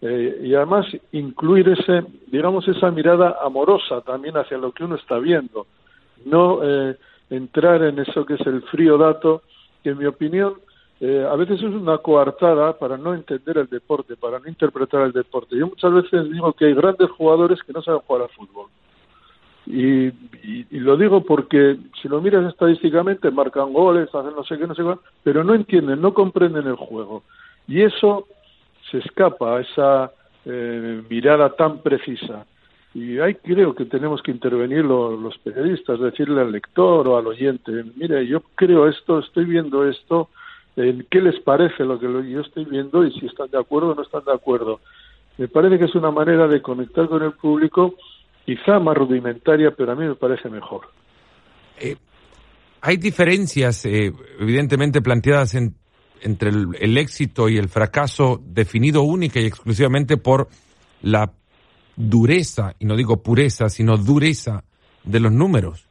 Eh, 0.00 0.42
y 0.44 0.54
además 0.54 0.86
incluir 1.12 1.68
ese, 1.68 2.04
digamos, 2.28 2.66
esa 2.68 2.90
mirada 2.90 3.36
amorosa 3.42 4.00
también 4.02 4.36
hacia 4.36 4.58
lo 4.58 4.72
que 4.72 4.84
uno 4.84 4.94
está 4.94 5.18
viendo. 5.18 5.66
No 6.24 6.60
eh, 6.62 6.96
entrar 7.30 7.82
en 7.82 7.98
eso 7.98 8.24
que 8.24 8.34
es 8.34 8.46
el 8.46 8.62
frío 8.62 8.98
dato, 8.98 9.42
que 9.82 9.90
en 9.90 9.98
mi 9.98 10.06
opinión 10.06 10.54
eh, 11.00 11.24
a 11.30 11.36
veces 11.36 11.58
es 11.58 11.64
una 11.64 11.98
coartada 11.98 12.76
para 12.76 12.96
no 12.96 13.14
entender 13.14 13.58
el 13.58 13.68
deporte, 13.68 14.16
para 14.16 14.40
no 14.40 14.48
interpretar 14.48 15.02
el 15.02 15.12
deporte. 15.12 15.56
Yo 15.56 15.68
muchas 15.68 15.92
veces 15.92 16.30
digo 16.30 16.52
que 16.52 16.66
hay 16.66 16.74
grandes 16.74 17.10
jugadores 17.10 17.62
que 17.62 17.72
no 17.72 17.82
saben 17.82 18.00
jugar 18.00 18.22
al 18.22 18.28
fútbol 18.30 18.66
Y, 19.66 20.10
lo 20.78 20.96
digo 20.96 21.22
porque 21.22 21.76
si 22.02 22.08
lo 22.08 22.20
miras 22.20 22.46
estadísticamente, 22.46 23.30
marcan 23.30 23.72
goles, 23.72 24.12
hacen 24.12 24.34
no 24.34 24.42
sé 24.42 24.58
qué, 24.58 24.66
no 24.66 24.74
sé 24.74 24.82
qué, 24.82 24.94
pero 25.22 25.44
no 25.44 25.54
entienden, 25.54 26.00
no 26.00 26.14
comprenden 26.14 26.66
el 26.66 26.76
juego. 26.76 27.22
Y 27.68 27.82
eso 27.82 28.26
se 28.90 28.98
escapa 28.98 29.58
a 29.58 29.60
esa 29.60 30.12
eh, 30.46 31.02
mirada 31.08 31.50
tan 31.50 31.78
precisa. 31.78 32.44
Y 32.94 33.18
ahí 33.18 33.34
creo 33.34 33.74
que 33.74 33.84
tenemos 33.84 34.22
que 34.22 34.30
intervenir 34.30 34.84
los 34.84 35.36
periodistas, 35.38 36.00
decirle 36.00 36.40
al 36.40 36.52
lector 36.52 37.06
o 37.06 37.16
al 37.16 37.26
oyente, 37.26 37.84
mire, 37.96 38.26
yo 38.26 38.40
creo 38.54 38.88
esto, 38.88 39.18
estoy 39.18 39.44
viendo 39.44 39.86
esto, 39.86 40.30
¿qué 40.74 41.20
les 41.20 41.38
parece 41.40 41.84
lo 41.84 41.98
que 41.98 42.06
yo 42.30 42.40
estoy 42.40 42.64
viendo 42.64 43.04
y 43.04 43.12
si 43.12 43.26
están 43.26 43.50
de 43.50 43.58
acuerdo 43.58 43.90
o 43.90 43.94
no 43.94 44.02
están 44.02 44.24
de 44.24 44.32
acuerdo? 44.32 44.80
Me 45.36 45.48
parece 45.48 45.78
que 45.78 45.84
es 45.84 45.94
una 45.94 46.10
manera 46.10 46.48
de 46.48 46.62
conectar 46.62 47.08
con 47.08 47.22
el 47.22 47.32
público, 47.32 47.94
quizá 48.44 48.78
más 48.78 48.96
rudimentaria, 48.96 49.70
pero 49.70 49.92
a 49.92 49.94
mí 49.94 50.06
me 50.06 50.14
parece 50.14 50.48
mejor. 50.48 50.88
Eh, 51.78 51.96
hay 52.80 52.96
diferencias, 52.96 53.84
eh, 53.86 54.12
evidentemente, 54.40 55.00
planteadas 55.00 55.54
entre 55.54 56.50
el, 56.50 56.98
éxito 56.98 57.48
y 57.48 57.56
el 57.56 57.68
fracaso 57.68 58.40
definido 58.44 59.02
única 59.02 59.40
y 59.40 59.46
exclusivamente 59.46 60.16
por 60.16 60.48
la 61.02 61.32
dureza, 61.98 62.76
y 62.78 62.86
no 62.86 62.96
digo 62.96 63.22
pureza, 63.22 63.68
sino 63.68 63.96
dureza 63.96 64.64
de 65.02 65.20
los 65.20 65.32
números. 65.32 65.88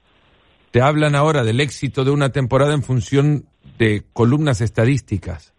Te 0.71 0.81
hablan 0.81 1.15
ahora 1.15 1.43
del 1.43 1.59
éxito 1.59 2.05
de 2.05 2.11
una 2.11 2.31
temporada 2.31 2.73
en 2.73 2.81
función 2.81 3.45
de 3.77 4.05
columnas 4.13 4.61
estadísticas 4.61 5.53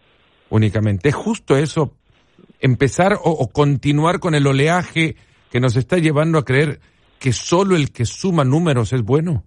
únicamente. 0.49 1.11
¿Es 1.11 1.15
justo 1.15 1.57
eso 1.57 1.93
empezar 2.61 3.19
o, 3.23 3.49
continuar 3.53 4.21
con 4.21 4.35
el 4.35 4.47
oleaje 4.47 5.17
que 5.51 5.61
nos 5.61 5.77
está 5.77 5.99
llevando 5.99 6.39
a 6.39 6.45
creer 6.45 6.81
que 7.21 7.33
solo 7.33 7.77
el 7.77 7.93
que 7.93 8.07
suma 8.07 8.45
números 8.45 8.93
es 8.93 9.03
bueno? 9.03 9.45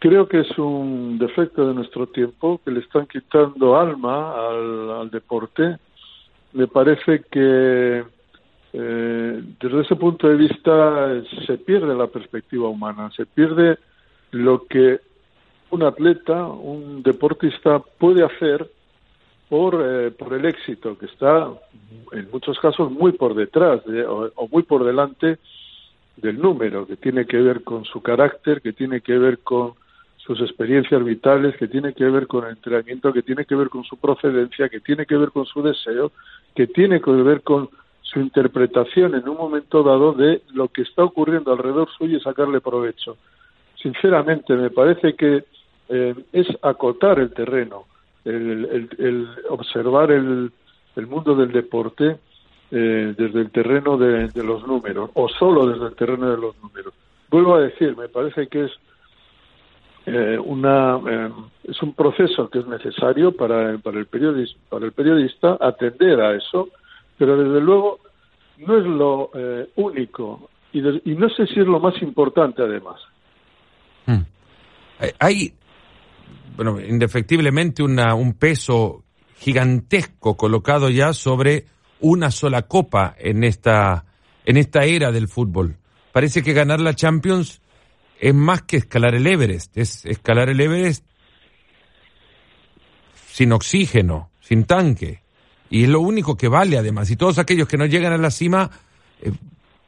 Creo 0.00 0.26
que 0.28 0.40
es 0.40 0.58
un 0.58 1.18
defecto 1.18 1.68
de 1.68 1.74
nuestro 1.74 2.08
tiempo, 2.08 2.60
que 2.64 2.72
le 2.72 2.80
están 2.80 3.06
quitando 3.06 3.76
alma 3.76 4.34
al, 4.48 5.10
deporte. 5.10 5.76
Me 6.52 6.66
parece 6.66 7.22
que 7.30 8.02
eh, 8.72 9.42
desde 9.60 9.80
ese 9.82 9.96
punto 9.96 10.28
de 10.28 10.36
vista 10.36 11.22
se 11.46 11.58
pierde 11.58 11.94
la 11.94 12.06
perspectiva 12.06 12.68
humana, 12.68 13.10
se 13.14 13.26
pierde 13.26 13.78
lo 14.30 14.66
que 14.66 15.00
un 15.70 15.82
atleta, 15.82 16.46
un 16.46 17.02
deportista 17.02 17.80
puede 17.98 18.24
hacer 18.24 18.70
por, 19.48 19.82
eh, 19.84 20.10
por 20.10 20.32
el 20.32 20.46
éxito, 20.46 20.96
que 20.96 21.06
está 21.06 21.48
en 22.12 22.30
muchos 22.30 22.58
casos 22.58 22.90
muy 22.90 23.12
por 23.12 23.34
detrás 23.34 23.82
o, 24.08 24.48
muy 24.50 24.62
por 24.62 24.84
delante 24.84 25.38
del 26.16 26.40
número, 26.40 26.86
que 26.86 26.96
tiene 26.96 27.26
que 27.26 27.38
ver 27.38 27.62
con 27.62 27.84
su 27.84 28.00
carácter, 28.00 28.62
que 28.62 28.72
tiene 28.72 29.02
que 29.02 29.18
ver 29.18 29.38
con 29.40 29.74
sus 30.16 30.40
experiencias 30.40 31.04
vitales, 31.04 31.56
que 31.56 31.68
tiene 31.68 31.92
que 31.92 32.04
ver 32.04 32.26
con 32.26 32.44
el 32.44 32.52
entrenamiento, 32.52 33.12
que 33.12 33.22
tiene 33.22 33.44
que 33.44 33.54
ver 33.54 33.68
con 33.68 33.84
su 33.84 33.96
procedencia, 33.96 34.68
que 34.68 34.80
tiene 34.80 35.04
que 35.04 35.16
ver 35.16 35.30
con 35.30 35.44
su 35.44 35.62
deseo, 35.62 36.12
que 36.54 36.66
tiene 36.66 37.00
que 37.00 37.10
ver 37.10 37.42
con 37.42 37.68
su 38.12 38.20
interpretación 38.20 39.14
en 39.14 39.28
un 39.28 39.36
momento 39.36 39.82
dado 39.82 40.12
de 40.12 40.42
lo 40.52 40.68
que 40.68 40.82
está 40.82 41.04
ocurriendo 41.04 41.52
alrededor 41.52 41.88
suyo 41.96 42.18
y 42.18 42.20
sacarle 42.20 42.60
provecho. 42.60 43.16
Sinceramente, 43.80 44.54
me 44.54 44.70
parece 44.70 45.14
que 45.14 45.44
eh, 45.88 46.14
es 46.32 46.46
acotar 46.62 47.18
el 47.18 47.32
terreno 47.32 47.86
el, 48.24 49.28
observar 49.48 50.10
el, 50.10 50.50
mundo 51.08 51.34
del 51.34 51.52
deporte 51.52 52.18
eh, 52.70 53.14
desde 53.16 53.40
el 53.40 53.50
terreno 53.50 53.96
de, 53.96 54.30
los 54.42 54.66
números 54.66 55.10
o 55.14 55.28
solo 55.28 55.66
desde 55.66 55.86
el 55.86 55.94
terreno 55.94 56.30
de 56.30 56.36
los 56.36 56.56
números. 56.62 56.94
Vuelvo 57.30 57.56
a 57.56 57.60
decir, 57.60 57.96
me 57.96 58.08
parece 58.08 58.46
que 58.46 58.64
es 58.64 58.72
eh, 60.04 60.38
una 60.38 61.00
eh, 61.08 61.30
es 61.64 61.80
un 61.80 61.94
proceso 61.94 62.50
que 62.50 62.58
es 62.58 62.66
necesario 62.66 63.32
para, 63.32 63.78
para 63.78 64.00
el 64.00 64.06
periodista 64.06 64.58
para 64.68 64.86
el 64.86 64.92
periodista 64.92 65.56
atender 65.60 66.20
a 66.20 66.34
eso, 66.34 66.68
pero 67.18 67.36
desde 67.36 67.60
luego 67.60 68.00
no 68.58 68.78
es 68.78 68.84
lo 68.84 69.30
único 69.76 70.48
y, 70.72 70.80
y, 70.80 71.14
no 71.16 71.28
sé 71.28 71.46
si 71.46 71.60
es 71.60 71.66
lo 71.66 71.80
más 71.80 72.00
importante 72.00 72.62
además. 72.62 73.00
Hmm. 74.06 74.22
Hay 75.18 75.52
bueno, 76.56 76.80
indefectiblemente 76.80 77.82
una, 77.82 78.14
un 78.14 78.34
peso 78.34 79.04
gigantesco 79.36 80.36
colocado 80.36 80.90
ya 80.90 81.12
sobre 81.12 81.66
una 82.00 82.30
sola 82.30 82.62
copa 82.62 83.14
en 83.18 83.44
esta, 83.44 84.04
en 84.44 84.56
esta 84.56 84.84
era 84.84 85.10
del 85.12 85.28
fútbol. 85.28 85.76
Parece 86.12 86.42
que 86.42 86.52
ganar 86.52 86.80
la 86.80 86.94
Champions 86.94 87.62
es 88.20 88.34
más 88.34 88.62
que 88.62 88.76
escalar 88.76 89.14
el 89.14 89.26
Everest, 89.26 89.76
es 89.76 90.04
escalar 90.04 90.50
el 90.50 90.60
Everest 90.60 91.06
sin 93.14 93.52
oxígeno, 93.52 94.30
sin 94.40 94.64
tanque. 94.64 95.21
Y 95.72 95.84
es 95.84 95.88
lo 95.88 96.00
único 96.00 96.36
que 96.36 96.48
vale 96.48 96.76
además. 96.76 97.10
Y 97.10 97.16
todos 97.16 97.38
aquellos 97.38 97.66
que 97.66 97.78
no 97.78 97.86
llegan 97.86 98.12
a 98.12 98.18
la 98.18 98.30
cima, 98.30 98.70
eh, 99.22 99.32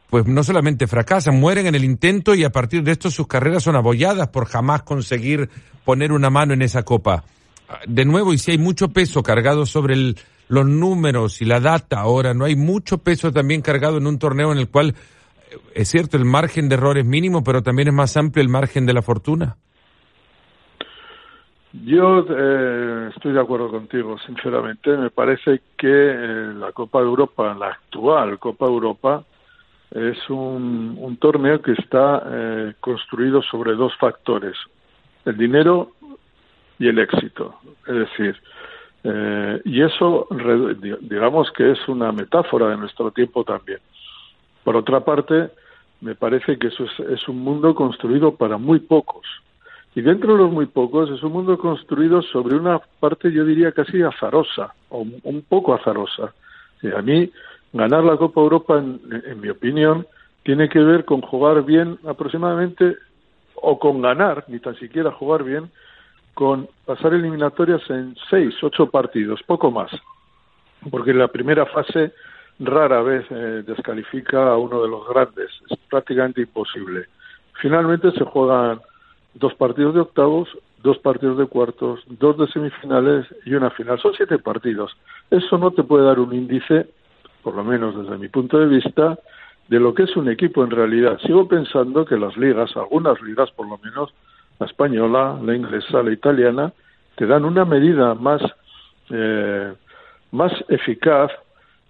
pues 0.08 0.26
no 0.26 0.42
solamente 0.42 0.86
fracasan, 0.86 1.38
mueren 1.38 1.66
en 1.66 1.74
el 1.74 1.84
intento 1.84 2.34
y 2.34 2.42
a 2.42 2.50
partir 2.50 2.82
de 2.82 2.92
esto 2.92 3.10
sus 3.10 3.26
carreras 3.26 3.64
son 3.64 3.76
abolladas 3.76 4.28
por 4.28 4.46
jamás 4.46 4.82
conseguir 4.82 5.50
poner 5.84 6.10
una 6.10 6.30
mano 6.30 6.54
en 6.54 6.62
esa 6.62 6.84
copa. 6.84 7.24
De 7.86 8.06
nuevo, 8.06 8.32
y 8.32 8.38
si 8.38 8.52
hay 8.52 8.58
mucho 8.58 8.88
peso 8.88 9.22
cargado 9.22 9.66
sobre 9.66 10.14
los 10.48 10.66
números 10.66 11.42
y 11.42 11.44
la 11.44 11.60
data 11.60 12.00
ahora, 12.00 12.32
¿no 12.32 12.46
hay 12.46 12.56
mucho 12.56 12.98
peso 12.98 13.30
también 13.30 13.60
cargado 13.60 13.98
en 13.98 14.06
un 14.06 14.18
torneo 14.18 14.52
en 14.52 14.58
el 14.58 14.70
cual, 14.70 14.94
eh, 15.50 15.58
es 15.74 15.90
cierto, 15.90 16.16
el 16.16 16.24
margen 16.24 16.70
de 16.70 16.76
error 16.76 16.96
es 16.96 17.04
mínimo, 17.04 17.44
pero 17.44 17.62
también 17.62 17.88
es 17.88 17.94
más 17.94 18.16
amplio 18.16 18.40
el 18.42 18.48
margen 18.48 18.86
de 18.86 18.94
la 18.94 19.02
fortuna? 19.02 19.58
Yo 21.82 22.24
eh, 22.28 23.10
estoy 23.14 23.32
de 23.32 23.40
acuerdo 23.40 23.70
contigo, 23.70 24.16
sinceramente. 24.18 24.96
Me 24.96 25.10
parece 25.10 25.60
que 25.76 25.88
eh, 25.88 26.54
la 26.54 26.72
Copa 26.72 27.00
de 27.00 27.06
Europa, 27.06 27.54
la 27.58 27.68
actual 27.68 28.38
Copa 28.38 28.66
de 28.66 28.72
Europa, 28.72 29.24
es 29.90 30.30
un, 30.30 31.16
torneo 31.20 31.62
que 31.62 31.72
está 31.72 32.74
construido 32.80 33.42
sobre 33.42 33.74
dos 33.74 33.96
factores 33.96 34.56
el 35.24 35.36
dinero 35.36 35.92
y 36.78 36.88
el 36.88 36.98
éxito. 36.98 37.54
Es 37.86 37.94
decir, 37.94 38.36
eh, 39.04 39.60
y 39.64 39.82
eso, 39.82 40.26
digamos 41.00 41.50
que 41.52 41.72
es 41.72 41.88
una 41.88 42.12
metáfora 42.12 42.68
de 42.68 42.76
nuestro 42.76 43.10
tiempo 43.10 43.44
también. 43.44 43.78
Por 44.62 44.76
otra 44.76 45.00
parte, 45.00 45.50
me 46.00 46.14
parece 46.14 46.58
que 46.58 46.68
eso 46.68 46.84
es, 46.84 47.28
un 47.28 47.40
mundo 47.40 47.74
construido 47.74 48.34
para 48.34 48.56
muy 48.56 48.80
pocos. 48.80 49.26
Y 49.94 50.02
dentro 50.02 50.32
de 50.32 50.38
los 50.40 50.50
muy 50.50 50.66
pocos 50.66 51.10
es 51.10 51.22
un 51.22 51.32
mundo 51.32 51.56
construido 51.56 52.20
sobre 52.22 52.56
una 52.56 52.80
parte, 53.00 53.30
yo 53.30 53.44
diría, 53.44 53.72
casi 53.72 54.02
azarosa, 54.02 54.74
o 54.88 55.06
un 55.22 55.42
poco 55.48 55.74
azarosa. 55.74 56.34
Y 56.82 56.90
a 56.92 57.00
mí, 57.00 57.30
ganar 57.72 58.02
la 58.04 58.16
Copa 58.16 58.40
Europa, 58.40 58.78
en 58.78 59.40
mi 59.40 59.48
opinión, 59.48 60.06
tiene 60.42 60.68
que 60.68 60.80
ver 60.80 61.04
con 61.04 61.20
jugar 61.22 61.64
bien 61.64 61.98
aproximadamente 62.06 62.96
o 63.54 63.78
con 63.78 64.02
ganar, 64.02 64.44
ni 64.48 64.58
tan 64.58 64.76
siquiera 64.76 65.10
jugar 65.10 65.42
bien, 65.42 65.70
con 66.34 66.68
pasar 66.84 67.14
eliminatorias 67.14 67.80
en 67.88 68.14
seis, 68.28 68.54
ocho 68.62 68.90
partidos, 68.90 69.42
poco 69.44 69.70
más, 69.70 69.90
porque 70.90 71.14
la 71.14 71.28
primera 71.28 71.64
fase 71.66 72.12
rara 72.58 73.02
vez 73.02 73.24
eh, 73.30 73.62
descalifica 73.66 74.52
a 74.52 74.58
uno 74.58 74.82
de 74.82 74.88
los 74.88 75.08
grandes, 75.08 75.50
es 75.70 75.78
prácticamente 75.88 76.42
imposible. 76.42 77.06
Finalmente 77.60 78.10
se 78.12 78.24
juegan 78.24 78.80
dos 79.34 79.54
partidos 79.54 79.94
de 79.94 80.00
octavos, 80.00 80.48
dos 80.82 80.98
partidos 80.98 81.38
de 81.38 81.46
cuartos, 81.46 82.00
dos 82.06 82.38
de 82.38 82.46
semifinales 82.48 83.26
y 83.44 83.54
una 83.54 83.70
final. 83.70 83.98
Son 84.00 84.14
siete 84.14 84.38
partidos. 84.38 84.96
Eso 85.30 85.58
no 85.58 85.70
te 85.70 85.82
puede 85.82 86.04
dar 86.04 86.18
un 86.18 86.34
índice, 86.34 86.86
por 87.42 87.54
lo 87.54 87.64
menos 87.64 87.96
desde 87.96 88.18
mi 88.18 88.28
punto 88.28 88.58
de 88.58 88.66
vista, 88.66 89.18
de 89.68 89.80
lo 89.80 89.94
que 89.94 90.04
es 90.04 90.16
un 90.16 90.28
equipo 90.28 90.62
en 90.62 90.70
realidad. 90.70 91.18
Sigo 91.26 91.48
pensando 91.48 92.04
que 92.04 92.16
las 92.16 92.36
ligas, 92.36 92.76
algunas 92.76 93.20
ligas 93.22 93.50
por 93.52 93.66
lo 93.66 93.78
menos, 93.78 94.12
la 94.58 94.66
española, 94.66 95.38
la 95.42 95.56
inglesa, 95.56 96.02
la 96.02 96.12
italiana, 96.12 96.72
te 97.16 97.26
dan 97.26 97.44
una 97.44 97.64
medida 97.64 98.14
más, 98.14 98.42
eh, 99.10 99.72
más 100.32 100.52
eficaz, 100.68 101.30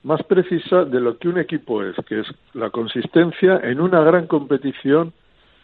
más 0.03 0.23
precisa 0.23 0.85
de 0.85 1.01
lo 1.01 1.19
que 1.19 1.29
un 1.29 1.39
equipo 1.39 1.83
es, 1.83 1.97
que 2.07 2.21
es 2.21 2.27
la 2.53 2.71
consistencia 2.71 3.59
en 3.63 3.81
una 3.81 4.03
gran 4.03 4.27
competición 4.27 5.13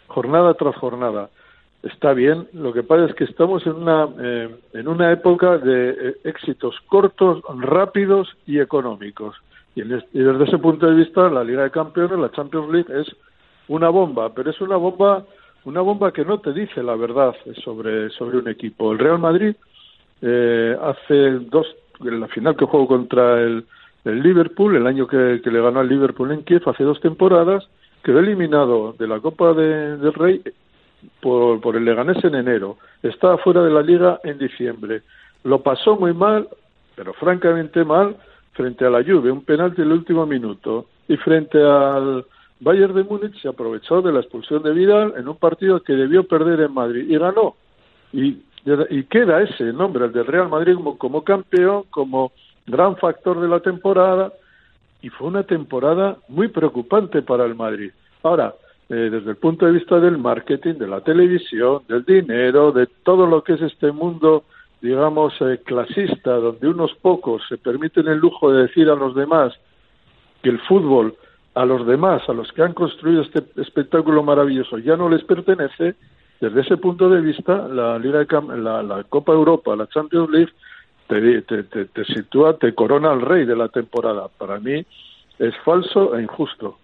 jornada 0.08 0.54
tras 0.54 0.74
jornada. 0.76 1.30
Está 1.82 2.12
bien, 2.12 2.46
lo 2.52 2.74
que 2.74 2.82
pasa 2.82 3.06
es 3.06 3.14
que 3.14 3.24
estamos 3.24 3.66
en 3.66 3.72
una, 3.72 4.06
eh, 4.20 4.54
en 4.74 4.86
una 4.86 5.12
época 5.12 5.56
de 5.56 5.90
eh, 5.90 6.16
éxitos 6.24 6.76
cortos, 6.88 7.42
rápidos 7.58 8.28
y 8.46 8.60
económicos. 8.60 9.36
Y, 9.74 9.82
desde 9.82 10.44
ese 10.44 10.58
punto 10.58 10.86
de 10.86 10.96
vista, 10.96 11.30
la 11.30 11.42
Liga 11.42 11.62
de 11.62 11.70
Campeones, 11.70 12.18
la 12.18 12.30
Champions 12.32 12.70
League, 12.70 13.00
es 13.00 13.06
una 13.68 13.88
bomba, 13.88 14.34
pero 14.34 14.50
es 14.50 14.60
una 14.60 14.76
bomba, 14.76 15.24
una 15.64 15.80
bomba 15.80 16.12
que 16.12 16.24
no 16.24 16.38
te 16.40 16.52
dice 16.52 16.82
la 16.82 16.96
verdad 16.96 17.34
sobre, 17.64 18.10
sobre 18.10 18.38
un 18.38 18.48
equipo. 18.48 18.92
El 18.92 18.98
Real 18.98 19.18
Madrid 19.18 19.54
eh, 20.20 20.76
hace 20.82 21.30
dos, 21.50 21.66
en 22.04 22.20
la 22.20 22.28
final 22.28 22.56
que 22.56 22.66
jugó 22.66 22.88
contra 22.88 23.40
el, 23.40 23.64
el 24.04 24.22
Liverpool, 24.22 24.76
el 24.76 24.86
año 24.86 25.06
que, 25.06 25.40
le 25.42 25.62
ganó 25.62 25.80
al 25.80 25.88
Liverpool 25.88 26.32
en 26.32 26.42
Kiev, 26.42 26.68
hace 26.68 26.84
dos 26.84 27.00
temporadas, 27.00 27.68
quedó 28.02 28.18
eliminado 28.18 28.94
de 28.98 29.06
la 29.06 29.20
Copa 29.20 29.54
del 29.54 30.12
Rey 30.12 30.42
por, 31.20 31.60
por 31.60 31.76
el 31.76 31.84
Leganés 31.84 32.22
en 32.24 32.34
enero, 32.34 32.78
estaba 33.02 33.38
fuera 33.38 33.62
de 33.62 33.70
la 33.70 33.82
liga 33.82 34.20
en 34.24 34.38
diciembre, 34.38 35.02
lo 35.44 35.62
pasó 35.62 35.96
muy 35.96 36.12
mal, 36.12 36.48
pero 36.96 37.12
francamente 37.14 37.84
mal, 37.84 38.16
frente 38.52 38.84
a 38.84 38.90
la 38.90 39.02
Juve, 39.02 39.30
un 39.30 39.44
penalti 39.44 39.80
en 39.80 39.88
el 39.88 39.94
último 39.94 40.26
minuto, 40.26 40.86
y 41.08 41.16
frente 41.16 41.62
al 41.62 42.24
Bayern 42.60 42.94
de 42.94 43.04
Múnich 43.04 43.40
se 43.40 43.48
aprovechó 43.48 44.02
de 44.02 44.12
la 44.12 44.20
expulsión 44.20 44.62
de 44.62 44.72
Vidal 44.72 45.14
en 45.16 45.28
un 45.28 45.36
partido 45.36 45.82
que 45.82 45.94
debió 45.94 46.24
perder 46.24 46.60
en 46.60 46.74
Madrid 46.74 47.06
y 47.08 47.16
ganó. 47.16 47.56
Y, 48.12 48.42
y 48.90 49.04
queda 49.04 49.40
ese 49.40 49.72
nombre, 49.72 50.04
el 50.04 50.12
del 50.12 50.26
Real 50.26 50.48
Madrid, 50.48 50.74
como, 50.74 50.98
como 50.98 51.24
campeón, 51.24 51.84
como 51.90 52.32
gran 52.66 52.96
factor 52.96 53.40
de 53.40 53.48
la 53.48 53.60
temporada, 53.60 54.32
y 55.00 55.08
fue 55.08 55.28
una 55.28 55.44
temporada 55.44 56.18
muy 56.28 56.48
preocupante 56.48 57.22
para 57.22 57.46
el 57.46 57.54
Madrid. 57.54 57.90
Ahora, 58.22 58.54
eh, 58.90 59.08
desde 59.08 59.30
el 59.30 59.36
punto 59.36 59.66
de 59.66 59.72
vista 59.72 60.00
del 60.00 60.18
marketing, 60.18 60.74
de 60.74 60.88
la 60.88 61.00
televisión, 61.00 61.82
del 61.88 62.04
dinero, 62.04 62.72
de 62.72 62.88
todo 63.04 63.24
lo 63.24 63.44
que 63.44 63.52
es 63.52 63.62
este 63.62 63.92
mundo, 63.92 64.42
digamos, 64.82 65.32
eh, 65.42 65.60
clasista, 65.64 66.32
donde 66.32 66.66
unos 66.66 66.92
pocos 66.96 67.40
se 67.48 67.56
permiten 67.56 68.08
el 68.08 68.18
lujo 68.18 68.52
de 68.52 68.62
decir 68.62 68.90
a 68.90 68.96
los 68.96 69.14
demás 69.14 69.54
que 70.42 70.48
el 70.48 70.58
fútbol 70.62 71.14
a 71.54 71.64
los 71.64 71.86
demás, 71.86 72.22
a 72.28 72.32
los 72.32 72.50
que 72.52 72.62
han 72.62 72.74
construido 72.74 73.22
este 73.22 73.44
espectáculo 73.60 74.24
maravilloso, 74.24 74.78
ya 74.78 74.96
no 74.96 75.08
les 75.08 75.22
pertenece, 75.22 75.94
desde 76.40 76.60
ese 76.60 76.76
punto 76.76 77.08
de 77.08 77.20
vista, 77.20 77.68
la, 77.68 77.96
Liga 77.98 78.26
la, 78.56 78.82
la 78.82 79.04
Copa 79.04 79.32
Europa, 79.32 79.76
la 79.76 79.86
Champions 79.88 80.30
League, 80.30 80.52
te, 81.06 81.42
te, 81.42 81.62
te, 81.62 82.04
sitúa, 82.06 82.56
te 82.56 82.74
corona 82.74 83.12
al 83.12 83.20
rey 83.20 83.44
de 83.44 83.56
la 83.56 83.68
temporada. 83.68 84.28
Para 84.36 84.58
mí 84.58 84.84
es 85.38 85.54
falso 85.64 86.16
e 86.16 86.22
injusto 86.22 86.78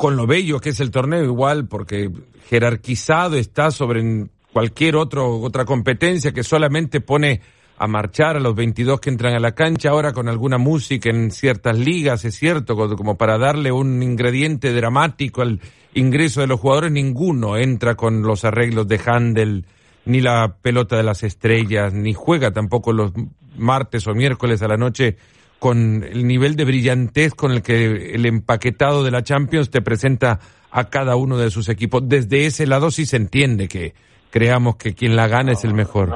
con 0.00 0.16
lo 0.16 0.26
bello 0.26 0.60
que 0.60 0.70
es 0.70 0.80
el 0.80 0.90
torneo 0.90 1.22
igual, 1.22 1.68
porque 1.68 2.10
jerarquizado 2.48 3.36
está 3.36 3.70
sobre 3.70 4.28
cualquier 4.50 4.96
otro, 4.96 5.40
otra 5.40 5.66
competencia 5.66 6.32
que 6.32 6.42
solamente 6.42 7.02
pone 7.02 7.42
a 7.76 7.86
marchar 7.86 8.34
a 8.38 8.40
los 8.40 8.54
22 8.54 8.98
que 8.98 9.10
entran 9.10 9.34
a 9.34 9.40
la 9.40 9.54
cancha, 9.54 9.90
ahora 9.90 10.14
con 10.14 10.30
alguna 10.30 10.56
música 10.56 11.10
en 11.10 11.30
ciertas 11.30 11.78
ligas, 11.78 12.24
es 12.24 12.34
cierto, 12.34 12.76
como 12.96 13.18
para 13.18 13.36
darle 13.36 13.72
un 13.72 14.02
ingrediente 14.02 14.72
dramático 14.72 15.42
al 15.42 15.60
ingreso 15.92 16.40
de 16.40 16.46
los 16.46 16.60
jugadores, 16.60 16.92
ninguno 16.92 17.58
entra 17.58 17.94
con 17.94 18.22
los 18.22 18.46
arreglos 18.46 18.88
de 18.88 19.02
Handel, 19.04 19.66
ni 20.06 20.22
la 20.22 20.56
pelota 20.62 20.96
de 20.96 21.02
las 21.02 21.24
estrellas, 21.24 21.92
ni 21.92 22.14
juega 22.14 22.52
tampoco 22.52 22.94
los 22.94 23.12
martes 23.58 24.06
o 24.06 24.14
miércoles 24.14 24.62
a 24.62 24.68
la 24.68 24.78
noche 24.78 25.18
con 25.60 26.02
el 26.02 26.26
nivel 26.26 26.56
de 26.56 26.64
brillantez 26.64 27.34
con 27.34 27.52
el 27.52 27.62
que 27.62 28.14
el 28.14 28.26
empaquetado 28.26 29.04
de 29.04 29.10
la 29.10 29.22
Champions 29.22 29.70
te 29.70 29.82
presenta 29.82 30.40
a 30.72 30.88
cada 30.88 31.16
uno 31.16 31.36
de 31.36 31.50
sus 31.50 31.68
equipos. 31.68 32.08
Desde 32.08 32.46
ese 32.46 32.66
lado 32.66 32.90
sí 32.90 33.04
se 33.04 33.18
entiende 33.18 33.68
que 33.68 33.92
creamos 34.30 34.76
que 34.76 34.94
quien 34.94 35.16
la 35.16 35.28
gana 35.28 35.52
es 35.52 35.64
el 35.64 35.74
mejor. 35.74 36.08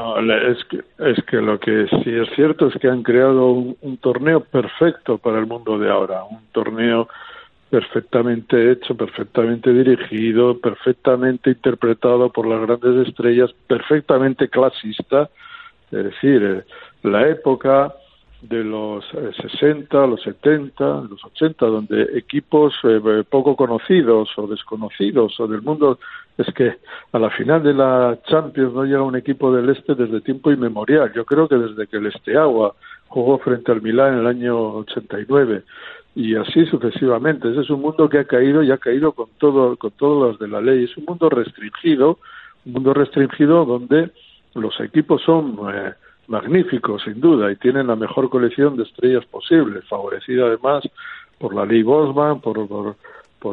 Es, 0.48 0.64
que, 0.64 0.78
es 0.98 1.24
que 1.26 1.36
lo 1.36 1.60
que 1.60 1.86
sí 2.02 2.10
es 2.10 2.28
cierto 2.34 2.68
es 2.68 2.74
que 2.80 2.88
han 2.88 3.02
creado 3.02 3.50
un, 3.50 3.98
torneo 3.98 4.40
perfecto 4.40 5.18
para 5.18 5.38
el 5.38 5.46
mundo 5.46 5.78
de 5.78 5.90
ahora, 5.90 6.24
un 6.24 6.40
torneo 6.52 7.08
perfectamente 7.68 8.72
hecho, 8.72 8.96
perfectamente 8.96 9.72
dirigido, 9.72 10.58
perfectamente 10.58 11.50
interpretado 11.50 12.30
por 12.30 12.46
las 12.46 12.60
grandes 12.62 13.08
estrellas, 13.08 13.50
perfectamente 13.66 14.48
clasista, 14.48 15.28
es 15.90 16.04
decir, 16.04 16.42
eh, 16.42 16.62
la 17.02 17.28
época 17.28 17.92
de 18.48 18.62
los 18.62 19.04
60, 19.06 20.04
eh, 20.04 20.08
los 20.08 20.22
70, 20.22 20.84
los 21.08 21.24
80, 21.24 21.66
donde 21.66 22.02
equipos 22.14 22.74
eh, 22.84 23.24
poco 23.28 23.56
conocidos 23.56 24.30
o 24.36 24.46
desconocidos 24.46 25.38
o 25.40 25.46
del 25.46 25.62
mundo, 25.62 25.98
es 26.36 26.52
que 26.54 26.76
a 27.12 27.18
la 27.18 27.30
final 27.30 27.62
de 27.62 27.74
la 27.74 28.18
Champions 28.26 28.74
no 28.74 28.84
llega 28.84 29.02
un 29.02 29.16
equipo 29.16 29.52
del 29.52 29.70
Este 29.70 29.94
desde 29.94 30.20
tiempo 30.20 30.50
inmemorial. 30.50 31.12
Yo 31.14 31.24
creo 31.24 31.48
que 31.48 31.56
desde 31.56 31.86
que 31.86 31.96
el 31.96 32.06
Esteagua 32.06 32.74
jugó 33.08 33.38
frente 33.38 33.72
al 33.72 33.80
Milán 33.80 34.14
en 34.14 34.20
el 34.20 34.26
año 34.26 34.58
89 34.78 35.62
y 36.14 36.34
así 36.36 36.66
sucesivamente. 36.66 37.50
Ese 37.50 37.60
es 37.60 37.70
un 37.70 37.80
mundo 37.80 38.08
que 38.08 38.18
ha 38.18 38.24
caído 38.24 38.62
y 38.62 38.70
ha 38.70 38.78
caído 38.78 39.12
con 39.12 39.28
todo 39.38 39.76
con 39.76 39.92
todos 39.92 40.28
los 40.28 40.38
de 40.38 40.48
la 40.48 40.60
ley. 40.60 40.84
Es 40.84 40.96
un 40.96 41.04
mundo 41.06 41.30
restringido, 41.30 42.18
un 42.66 42.72
mundo 42.72 42.92
restringido 42.92 43.64
donde 43.64 44.10
los 44.54 44.78
equipos 44.80 45.22
son 45.22 45.56
eh, 45.72 45.94
magnífico, 46.28 46.98
sin 46.98 47.20
duda, 47.20 47.50
y 47.50 47.56
tienen 47.56 47.86
la 47.86 47.96
mejor 47.96 48.28
colección 48.28 48.76
de 48.76 48.84
estrellas 48.84 49.24
posible, 49.26 49.82
favorecida 49.82 50.46
además 50.46 50.84
por 51.38 51.54
la 51.54 51.64
ley 51.64 51.82
Bosman, 51.82 52.40
por, 52.40 52.96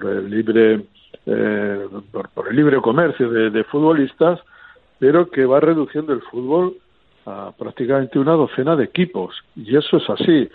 el 0.04 0.30
libre 0.30 0.86
eh, 1.26 1.88
por, 2.34 2.48
el 2.50 2.56
libre 2.56 2.78
comercio 2.82 3.30
de, 3.30 3.64
futbolistas, 3.66 4.40
pero 5.00 5.30
que 5.30 5.46
va 5.46 5.60
reduciendo 5.60 6.14
el 6.14 6.22
fútbol 6.22 6.76
a 7.26 7.52
prácticamente 7.58 8.20
una 8.20 8.34
docena 8.34 8.76
de 8.76 8.86
equipos, 8.86 9.36
y 9.56 9.76
eso 9.76 9.98
es 9.98 10.10
así. 10.10 10.50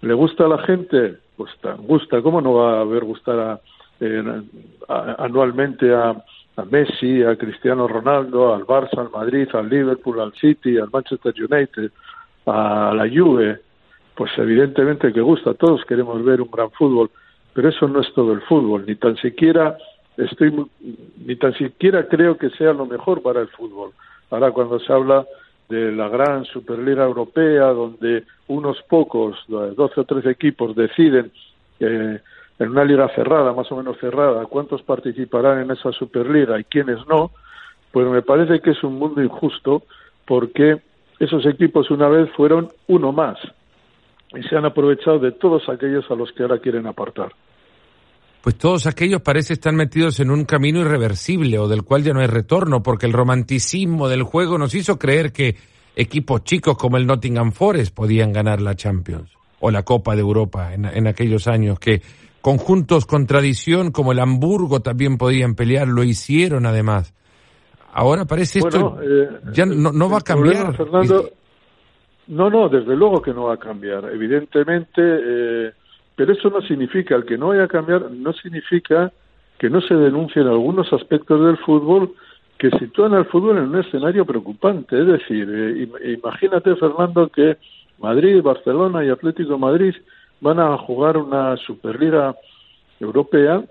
¿Le 0.00 0.14
gusta 0.14 0.44
a 0.44 0.48
la 0.48 0.58
gente? 0.58 1.16
Pues 1.36 1.50
gusta, 1.78 2.20
¿cómo 2.22 2.40
no 2.40 2.54
va 2.54 2.78
a 2.78 2.80
haber 2.80 3.04
gustar 3.04 3.60
eh, 4.00 4.42
anualmente 4.88 5.94
a, 5.94 6.16
a 6.56 6.64
Messi, 6.64 7.22
a 7.22 7.36
Cristiano 7.36 7.88
Ronaldo, 7.88 8.54
al 8.54 8.64
Barça, 8.64 8.98
al 8.98 9.10
Madrid, 9.10 9.48
al 9.54 9.68
Liverpool, 9.68 10.20
al 10.20 10.32
City, 10.34 10.78
al 10.78 10.90
Manchester 10.92 11.34
United, 11.38 11.90
a 12.46 12.92
la 12.94 13.08
Juve, 13.08 13.60
pues 14.14 14.30
evidentemente 14.36 15.12
que 15.12 15.20
gusta, 15.20 15.54
todos 15.54 15.84
queremos 15.84 16.22
ver 16.24 16.40
un 16.40 16.50
gran 16.50 16.70
fútbol, 16.72 17.10
pero 17.54 17.68
eso 17.68 17.88
no 17.88 18.00
es 18.00 18.12
todo 18.14 18.32
el 18.32 18.42
fútbol, 18.42 18.84
ni 18.86 18.96
tan 18.96 19.16
siquiera 19.16 19.76
estoy 20.16 20.52
ni 21.24 21.36
tan 21.36 21.54
siquiera 21.54 22.06
creo 22.06 22.36
que 22.36 22.50
sea 22.50 22.72
lo 22.72 22.86
mejor 22.86 23.22
para 23.22 23.40
el 23.40 23.48
fútbol. 23.48 23.92
Ahora 24.30 24.50
cuando 24.50 24.78
se 24.78 24.92
habla 24.92 25.26
de 25.68 25.92
la 25.92 26.08
gran 26.08 26.44
Superliga 26.44 27.04
Europea, 27.04 27.68
donde 27.68 28.24
unos 28.48 28.82
pocos, 28.88 29.38
12 29.48 30.00
o 30.00 30.04
13 30.04 30.30
equipos 30.30 30.76
deciden 30.76 31.32
eh, 31.80 32.20
en 32.58 32.70
una 32.70 32.84
liga 32.84 33.08
cerrada, 33.14 33.52
más 33.52 33.70
o 33.72 33.76
menos 33.76 33.98
cerrada, 33.98 34.46
cuántos 34.46 34.82
participarán 34.82 35.60
en 35.60 35.70
esa 35.70 35.92
Superliga 35.92 36.58
y 36.60 36.64
quiénes 36.64 36.98
no, 37.08 37.30
pues 37.90 38.06
me 38.08 38.22
parece 38.22 38.60
que 38.60 38.70
es 38.70 38.82
un 38.84 38.98
mundo 38.98 39.22
injusto 39.22 39.82
porque 40.26 40.80
esos 41.18 41.44
equipos 41.46 41.90
una 41.90 42.08
vez 42.08 42.30
fueron 42.36 42.68
uno 42.88 43.12
más 43.12 43.38
y 44.34 44.42
se 44.44 44.56
han 44.56 44.64
aprovechado 44.64 45.18
de 45.18 45.32
todos 45.32 45.68
aquellos 45.68 46.04
a 46.10 46.14
los 46.14 46.32
que 46.32 46.42
ahora 46.42 46.58
quieren 46.58 46.86
apartar. 46.86 47.32
Pues 48.40 48.56
todos 48.56 48.86
aquellos 48.86 49.22
parece 49.22 49.52
estar 49.52 49.72
metidos 49.72 50.18
en 50.18 50.30
un 50.30 50.44
camino 50.44 50.80
irreversible 50.80 51.58
o 51.58 51.68
del 51.68 51.84
cual 51.84 52.02
ya 52.02 52.12
no 52.12 52.20
hay 52.20 52.26
retorno, 52.26 52.82
porque 52.82 53.06
el 53.06 53.12
romanticismo 53.12 54.08
del 54.08 54.24
juego 54.24 54.58
nos 54.58 54.74
hizo 54.74 54.98
creer 54.98 55.32
que 55.32 55.56
equipos 55.94 56.42
chicos 56.42 56.76
como 56.76 56.96
el 56.96 57.06
Nottingham 57.06 57.52
Forest 57.52 57.94
podían 57.94 58.32
ganar 58.32 58.60
la 58.60 58.74
Champions 58.74 59.30
o 59.60 59.70
la 59.70 59.84
Copa 59.84 60.16
de 60.16 60.22
Europa 60.22 60.74
en, 60.74 60.86
en 60.86 61.06
aquellos 61.06 61.46
años, 61.46 61.78
que 61.78 62.02
conjuntos 62.42 63.06
con 63.06 63.26
tradición 63.26 63.92
como 63.92 64.12
el 64.12 64.18
Hamburgo 64.18 64.80
también 64.80 65.16
podían 65.16 65.54
pelear, 65.54 65.88
lo 65.88 66.04
hicieron 66.04 66.66
además. 66.66 67.14
Ahora 67.94 68.24
parece 68.24 68.58
esto 68.58 68.98
eh, 69.02 69.28
ya 69.52 69.64
no, 69.64 70.10
va 70.10 70.18
a 70.18 70.22
cambiar. 70.22 70.76
Fernando, 70.76 71.30
no, 72.28 72.50
no, 72.50 72.68
desde 72.68 72.96
luego 72.96 73.22
que 73.22 73.32
no 73.32 73.44
va 73.44 73.54
a 73.54 73.58
cambiar, 73.58 74.10
evidentemente, 74.12 75.00
eh, 75.00 75.72
pero 76.16 76.32
eso 76.32 76.50
no 76.50 76.60
significa, 76.62 77.14
el 77.14 77.24
que 77.24 77.38
no 77.38 77.48
vaya 77.48 77.64
a 77.64 77.68
cambiar, 77.68 78.10
no 78.10 78.32
significa 78.32 79.12
que 79.58 79.70
no 79.70 79.80
se 79.80 79.94
denuncien 79.94 80.46
algunos 80.46 80.92
aspectos 80.92 81.44
del 81.44 81.58
fútbol 81.58 82.14
que 82.58 82.70
sitúan 82.78 83.14
al 83.14 83.26
fútbol 83.26 83.58
en 83.58 83.64
un 83.64 83.80
escenario 83.80 84.24
preocupante. 84.24 85.00
Es 85.00 85.06
decir, 85.06 85.48
eh, 85.50 86.16
imagínate, 86.16 86.74
Fernando, 86.76 87.28
que 87.28 87.58
Madrid, 87.98 88.42
Barcelona 88.42 89.04
y 89.04 89.10
Atlético 89.10 89.58
Madrid 89.58 89.94
van 90.42 90.58
a 90.58 90.76
jugar 90.76 91.16
una 91.16 91.56
Superliga 91.56 92.34
Europea, 92.98 93.62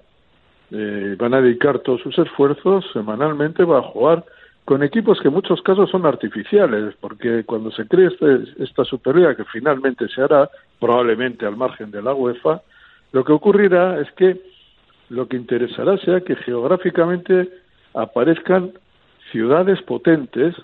eh, 0.72 1.16
van 1.20 1.34
a 1.34 1.42
dedicar 1.42 1.80
todos 1.80 2.02
sus 2.02 2.18
esfuerzos 2.18 2.86
semanalmente 2.94 3.66
para 3.66 3.82
jugar 3.82 4.24
con 4.64 4.82
equipos 4.82 5.20
que 5.20 5.28
en 5.28 5.34
muchos 5.34 5.62
casos 5.64 5.90
son 5.90 6.06
artificiales, 6.06 6.96
porque 7.02 7.44
cuando 7.44 7.72
se 7.72 7.86
cree 7.88 8.08
este, 8.08 8.64
esta 8.64 8.86
Superliga, 8.86 9.36
que 9.36 9.44
finalmente 9.46 10.08
se 10.08 10.22
hará, 10.22 10.50
probablemente 10.80 11.46
al 11.46 11.58
margen 11.58 11.92
de 11.92 12.02
la 12.02 12.14
UEFA, 12.14 12.62
lo 13.12 13.26
que 13.26 13.34
ocurrirá 13.34 14.00
es 14.00 14.10
que 14.14 14.42
lo 15.10 15.28
que 15.28 15.36
interesará 15.36 15.98
sea 15.98 16.22
que 16.22 16.38
geográficamente 16.38 17.50
aparezcan 17.94 18.72
ciudades 19.30 19.82
potentes, 19.82 20.56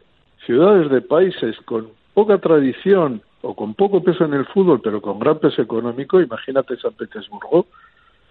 ciudades 0.46 0.90
de 0.90 1.02
países 1.02 1.58
con 1.66 1.90
poca 2.14 2.38
tradición 2.38 3.22
o 3.48 3.56
con 3.56 3.76
poco 3.76 4.04
peso 4.04 4.26
en 4.26 4.34
el 4.34 4.46
fútbol, 4.46 4.82
pero 4.84 5.02
con 5.02 5.20
gran 5.20 5.40
peso 5.40 5.62
económico, 5.62 6.20
imagínate 6.20 6.76
San 6.78 6.94
Petersburgo, 6.94 7.68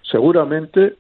seguramente 0.03 0.97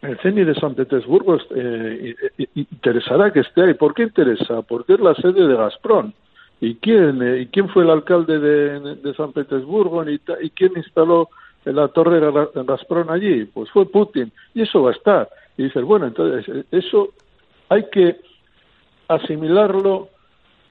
el 0.00 0.18
CENI 0.18 0.44
de 0.44 0.54
San 0.54 0.74
Petersburgo 0.74 1.38
eh, 1.54 2.14
interesará 2.54 3.30
que 3.32 3.40
esté 3.40 3.62
ahí. 3.62 3.74
¿Por 3.74 3.94
qué 3.94 4.04
interesa? 4.04 4.62
Porque 4.62 4.94
es 4.94 5.00
la 5.00 5.14
sede 5.14 5.46
de 5.46 5.56
Gazprom. 5.56 6.12
¿Y 6.60 6.76
quién, 6.76 7.22
eh, 7.22 7.42
¿y 7.42 7.46
quién 7.46 7.68
fue 7.68 7.84
el 7.84 7.90
alcalde 7.90 8.38
de, 8.38 9.14
San 9.14 9.32
Petersburgo? 9.32 10.04
¿Y, 10.08 10.18
quién 10.50 10.72
instaló 10.76 11.28
la 11.64 11.88
torre 11.88 12.20
de 12.20 12.64
Gazprom 12.64 13.10
allí? 13.10 13.44
Pues 13.44 13.70
fue 13.70 13.86
Putin 13.86 14.32
y 14.54 14.62
eso 14.62 14.82
va 14.82 14.90
a 14.90 14.94
estar. 14.94 15.28
Y 15.58 15.64
dices, 15.64 15.82
bueno, 15.84 16.06
entonces 16.06 16.64
eso 16.70 17.10
hay 17.68 17.84
que 17.90 18.16
asimilarlo 19.08 20.08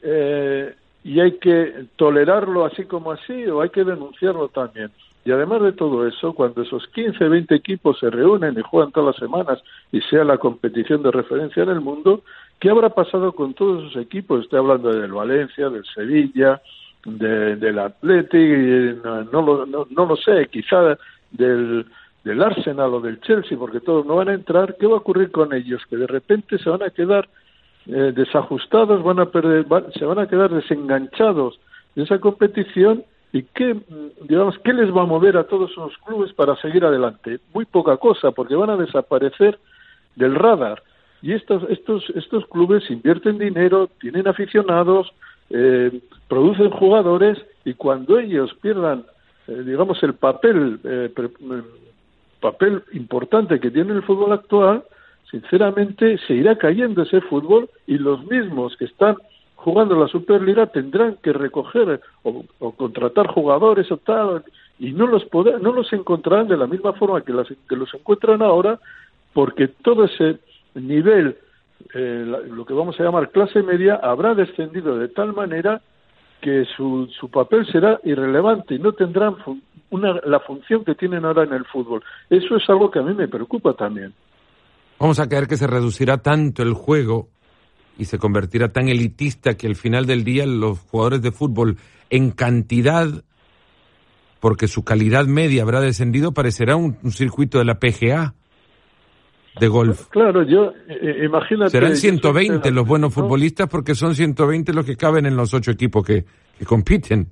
eh, 0.01 0.75
y 1.03 1.19
hay 1.19 1.33
que 1.33 1.85
tolerarlo 1.95 2.65
así 2.65 2.85
como 2.85 3.11
así 3.11 3.45
o 3.47 3.61
hay 3.61 3.69
que 3.69 3.83
denunciarlo 3.83 4.47
también. 4.47 4.89
Y 5.25 5.31
además 5.31 5.61
de 5.61 5.71
todo 5.71 6.05
eso, 6.05 6.33
cuando 6.33 6.61
esos 6.61 6.85
15, 6.87 7.29
20 7.29 7.55
equipos 7.55 7.99
se 7.99 8.09
reúnen 8.09 8.57
y 8.57 8.61
juegan 8.61 8.91
todas 8.91 9.15
las 9.15 9.29
semanas 9.29 9.63
y 9.91 10.01
sea 10.01 10.23
la 10.23 10.37
competición 10.37 11.01
de 11.01 11.11
referencia 11.11 11.63
en 11.63 11.69
el 11.69 11.81
mundo, 11.81 12.23
¿qué 12.59 12.69
habrá 12.69 12.89
pasado 12.89 13.31
con 13.31 13.53
todos 13.53 13.85
esos 13.85 14.01
equipos? 14.01 14.43
Estoy 14.43 14.59
hablando 14.59 14.89
del 14.93 15.13
Valencia, 15.13 15.69
del 15.69 15.85
Sevilla, 15.85 16.61
del 17.05 17.79
Athletic, 17.79 19.03
no, 19.03 19.41
lo, 19.41 19.65
no, 19.65 20.05
lo 20.05 20.15
sé, 20.17 20.47
quizá 20.51 20.97
del, 21.31 21.85
del 22.23 22.41
Arsenal 22.41 22.93
o 22.93 23.01
del 23.01 23.21
Chelsea, 23.21 23.57
porque 23.57 23.79
todos 23.79 24.05
no 24.05 24.17
van 24.17 24.29
a 24.29 24.33
entrar. 24.33 24.75
¿Qué 24.77 24.87
va 24.87 24.95
a 24.95 24.97
ocurrir 24.97 25.31
con 25.31 25.53
ellos? 25.53 25.81
Que 25.89 25.97
de 25.97 26.07
repente 26.07 26.57
se 26.57 26.69
van 26.69 26.83
a 26.83 26.89
quedar 26.89 27.29
eh, 27.87 28.13
desajustados, 28.15 29.03
van 29.03 29.19
a 29.19 29.25
perder, 29.25 29.65
se 29.97 30.05
van 30.05 30.19
a 30.19 30.27
quedar 30.27 30.51
desenganchados 30.51 31.59
de 31.95 32.03
esa 32.03 32.19
competición 32.19 33.03
¿Y 33.33 33.41
qué, 33.55 33.75
digamos, 34.29 34.59
qué 34.59 34.73
les 34.73 34.95
va 34.95 35.01
a 35.01 35.07
mover 35.07 35.37
a 35.37 35.45
todos 35.45 35.71
esos 35.71 35.97
clubes 36.05 36.31
para 36.33 36.55
seguir 36.57 36.85
adelante? 36.85 37.39
Muy 37.51 37.65
poca 37.65 37.97
cosa, 37.97 38.29
porque 38.29 38.55
van 38.55 38.69
a 38.69 38.77
desaparecer 38.77 39.57
del 40.15 40.35
radar. 40.35 40.83
Y 41.23 41.33
estos, 41.33 41.63
estos, 41.67 42.07
estos 42.11 42.45
clubes 42.45 42.87
invierten 42.91 43.39
dinero, 43.39 43.89
tienen 43.99 44.27
aficionados, 44.27 45.11
eh, 45.49 45.99
producen 46.27 46.69
jugadores 46.69 47.39
y 47.65 47.73
cuando 47.73 48.19
ellos 48.19 48.53
pierdan, 48.61 49.03
eh, 49.47 49.63
digamos, 49.65 50.03
el 50.03 50.13
papel, 50.13 50.79
eh, 50.83 51.11
papel 52.39 52.83
importante 52.93 53.59
que 53.59 53.71
tiene 53.71 53.93
el 53.93 54.03
fútbol 54.03 54.33
actual, 54.33 54.83
sinceramente 55.33 56.19
se 56.27 56.35
irá 56.35 56.55
cayendo 56.55 57.01
ese 57.01 57.19
fútbol 57.21 57.67
y 57.87 57.97
los 57.97 58.23
mismos 58.27 58.77
que 58.77 58.85
están 58.85 59.15
jugando 59.55 59.99
la 59.99 60.07
Superliga 60.07 60.67
tendrán 60.67 61.17
que 61.23 61.33
recoger 61.33 62.01
o, 62.21 62.43
contratar 62.73 63.25
jugadores 63.25 63.91
o 63.91 63.97
tal 63.97 64.43
y 64.77 64.91
no 64.91 65.07
los 65.07 65.25
no 65.59 65.73
los 65.73 65.91
encontrarán 65.91 66.47
de 66.47 66.55
la 66.55 66.67
misma 66.67 66.93
forma 66.93 67.21
que, 67.21 67.33
que 67.67 67.75
los 67.75 67.91
encuentran 67.95 68.43
ahora 68.43 68.79
porque 69.33 69.69
todo 69.69 70.03
ese 70.03 70.37
nivel 70.75 71.35
eh, 71.95 72.25
lo 72.51 72.63
que 72.63 72.75
vamos 72.75 72.99
a 72.99 73.03
llamar 73.03 73.31
clase 73.31 73.63
media 73.63 73.95
habrá 73.95 74.35
descendido 74.35 74.99
de 74.99 75.07
tal 75.07 75.33
manera 75.33 75.81
que 76.41 76.65
su, 76.77 77.07
su 77.19 77.31
papel 77.31 77.65
será 77.71 77.99
irrelevante 78.03 78.75
y 78.75 78.79
no 78.79 78.91
tendrán 78.91 79.37
una, 79.89 80.21
la 80.25 80.41
función 80.41 80.85
que 80.85 80.93
tienen 80.93 81.25
ahora 81.25 81.43
en 81.43 81.53
el 81.53 81.65
fútbol. 81.65 82.03
Eso 82.29 82.57
es 82.57 82.69
algo 82.69 82.91
que 82.91 82.99
a 82.99 83.03
mí 83.03 83.13
me 83.13 83.29
preocupa 83.29 83.73
también. 83.73 84.13
Vamos 85.03 85.19
a 85.19 85.27
creer 85.27 85.47
que 85.47 85.57
se 85.57 85.67
reducirá 85.67 86.19
tanto 86.19 86.63
el 86.63 86.71
juego 86.71 87.27
y 87.97 88.05
se 88.05 88.17
convertirá 88.17 88.69
tan 88.69 88.87
elitista 88.87 89.55
que 89.55 89.67
al 89.67 89.75
final 89.75 90.05
del 90.05 90.23
día 90.23 90.45
los 90.45 90.79
jugadores 90.79 91.21
de 91.21 91.33
fútbol 91.33 91.75
en 92.09 92.31
cantidad, 92.31 93.09
porque 94.39 94.69
su 94.69 94.85
calidad 94.85 95.25
media 95.25 95.63
habrá 95.63 95.81
descendido, 95.81 96.33
parecerá 96.33 96.77
un, 96.77 96.95
circuito 97.11 97.57
de 97.57 97.65
la 97.65 97.79
PGA 97.79 98.33
de 99.59 99.67
golf. 99.67 100.07
Claro, 100.07 100.43
yo 100.43 100.71
eh, 100.87 101.25
imagínate. 101.25 101.71
Serán 101.71 101.97
120 101.97 102.71
los 102.71 102.87
buenos 102.87 103.13
futbolistas 103.13 103.67
porque 103.67 103.95
son 103.95 104.15
120 104.15 104.71
los 104.71 104.85
que 104.85 104.95
caben 104.95 105.25
en 105.25 105.35
los 105.35 105.53
ocho 105.53 105.71
equipos 105.71 106.05
que, 106.05 106.23
que 106.57 106.63
compiten. 106.63 107.27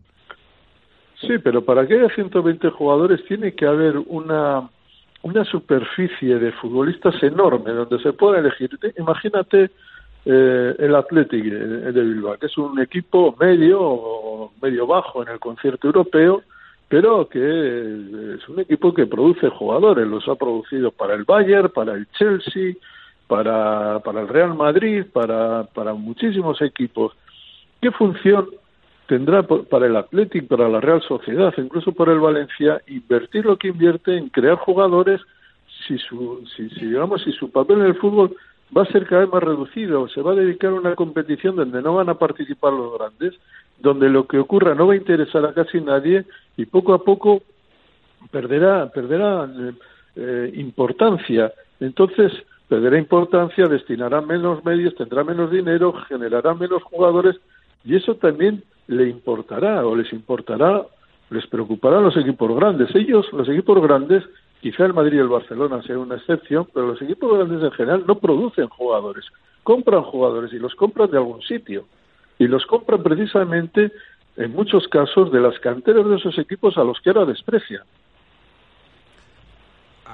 Sí, 1.22 1.38
pero 1.42 1.64
para 1.64 1.88
que 1.88 1.94
haya 1.94 2.14
120 2.14 2.70
jugadores 2.72 3.22
tiene 3.30 3.56
que 3.56 3.66
haber 3.66 3.98
una 3.98 4.70
una 5.24 5.46
superficie 5.46 6.40
de 6.40 6.52
futbolistas 6.54 7.22
enorme 7.22 7.72
donde 7.72 8.00
se 8.00 8.14
pueda 8.14 8.40
elegir. 8.40 8.72
Imagínate 8.98 9.70
eh, 10.26 10.76
el 10.78 10.96
Athletic 10.96 11.44
de 11.44 12.02
Bilbao, 12.02 12.38
que 12.38 12.48
es 12.48 12.58
un 12.58 12.80
equipo 12.80 13.36
medio 13.40 13.80
o 13.82 14.54
medio 14.62 14.88
bajo 14.88 15.24
en 15.24 15.30
el 15.30 15.40
concierto 15.40 15.88
europeo, 15.88 16.44
pero 16.88 17.30
que 17.30 17.40
es 17.40 18.50
un 18.50 18.60
equipo 18.60 18.94
que 18.94 19.06
produce 19.06 19.50
jugadores, 19.50 20.08
los 20.08 20.28
ha 20.28 20.36
producido 20.36 20.92
para 20.92 21.14
el 21.14 21.24
Bayern, 21.24 21.70
para 21.70 21.94
el 21.94 22.08
Chelsea, 22.12 22.74
para, 23.28 24.00
para 24.00 24.22
el 24.22 24.28
Real 24.28 24.56
Madrid, 24.56 25.06
para, 25.12 25.64
para 25.74 25.94
muchísimos 25.94 26.62
equipos. 26.62 27.14
¿Qué 27.82 27.92
función 27.92 28.48
tendrá 29.12 29.44
para 29.44 29.88
el 29.88 29.98
Athletic, 29.98 30.48
para 30.48 30.70
la 30.70 30.80
Real 30.80 31.02
Sociedad, 31.02 31.54
incluso 31.58 31.92
para 31.92 32.14
el 32.14 32.22
Valencia, 32.22 32.82
invertir 32.88 33.46
lo 33.46 33.58
que 33.58 33.68
invierte 33.68 34.16
en 34.16 34.30
crear 34.30 34.56
jugadores 34.56 35.20
si 35.86 35.98
su, 35.98 36.48
si, 36.56 36.70
si 36.70 36.86
digamos, 36.86 37.22
si 37.22 37.34
su 37.34 37.52
papel 37.52 37.82
en 37.82 37.88
el 37.88 37.96
fútbol 37.96 38.34
va 38.76 38.84
a 38.84 38.86
ser 38.86 39.06
cada 39.06 39.24
vez 39.24 39.34
más 39.34 39.44
reducido, 39.44 40.08
se 40.08 40.22
va 40.22 40.32
a 40.32 40.36
dedicar 40.36 40.70
a 40.70 40.76
una 40.76 40.96
competición 40.96 41.58
donde 41.58 41.82
no 41.82 41.96
van 41.96 42.08
a 42.08 42.14
participar 42.14 42.72
los 42.72 42.98
grandes, 42.98 43.34
donde 43.80 44.08
lo 44.08 44.28
que 44.28 44.40
ocurra 44.40 44.76
no 44.76 44.88
va 44.88 44.94
a 44.94 45.04
interesar 45.04 45.46
a 45.46 45.54
casi 45.54 45.82
nadie 45.82 46.24
y 46.56 46.66
poco 46.66 46.94
a 46.94 47.04
poco 47.04 47.42
perderá, 48.32 48.90
perderá 48.94 49.46
eh, 50.16 50.54
importancia. 50.56 51.52
Entonces, 51.82 52.32
perderá 52.70 52.98
importancia, 52.98 53.68
destinará 53.68 54.22
menos 54.22 54.64
medios, 54.64 54.96
tendrá 54.96 55.26
menos 55.26 55.52
dinero, 55.52 55.92
generará 56.08 56.54
menos 56.54 56.82
jugadores 56.84 57.36
y 57.84 57.96
eso 57.96 58.16
también 58.16 58.64
le 58.88 59.10
importará 59.10 59.86
o 59.86 59.96
les 59.96 60.12
importará, 60.14 60.86
les 61.30 61.48
preocupará 61.48 62.00
a 62.00 62.02
los 62.02 62.18
equipos 62.18 62.56
grandes. 62.56 62.94
Ellos, 62.96 63.26
los 63.32 63.48
equipos 63.48 63.82
grandes, 63.82 64.24
Quizá 64.62 64.86
el 64.86 64.94
Madrid 64.94 65.18
y 65.18 65.22
el 65.22 65.28
Barcelona 65.28 65.82
sea 65.82 65.98
una 65.98 66.18
excepción, 66.18 66.68
pero 66.72 66.86
los 66.88 67.02
equipos 67.02 67.36
grandes 67.36 67.64
en 67.64 67.72
general 67.72 68.04
no 68.08 68.20
producen 68.20 68.68
jugadores, 68.68 69.26
compran 69.64 70.04
jugadores 70.04 70.54
y 70.54 70.60
los 70.60 70.76
compran 70.76 71.10
de 71.10 71.18
algún 71.18 71.42
sitio. 71.42 71.88
Y 72.38 72.48
los 72.48 72.64
compran 72.68 73.02
precisamente, 73.02 73.92
en 74.38 74.52
muchos 74.52 74.88
casos, 74.88 75.32
de 75.32 75.40
las 75.40 75.58
canteras 75.60 76.08
de 76.08 76.16
esos 76.16 76.38
equipos 76.38 76.78
a 76.78 76.84
los 76.84 77.00
que 77.02 77.10
ahora 77.10 77.26
desprecian. 77.26 77.82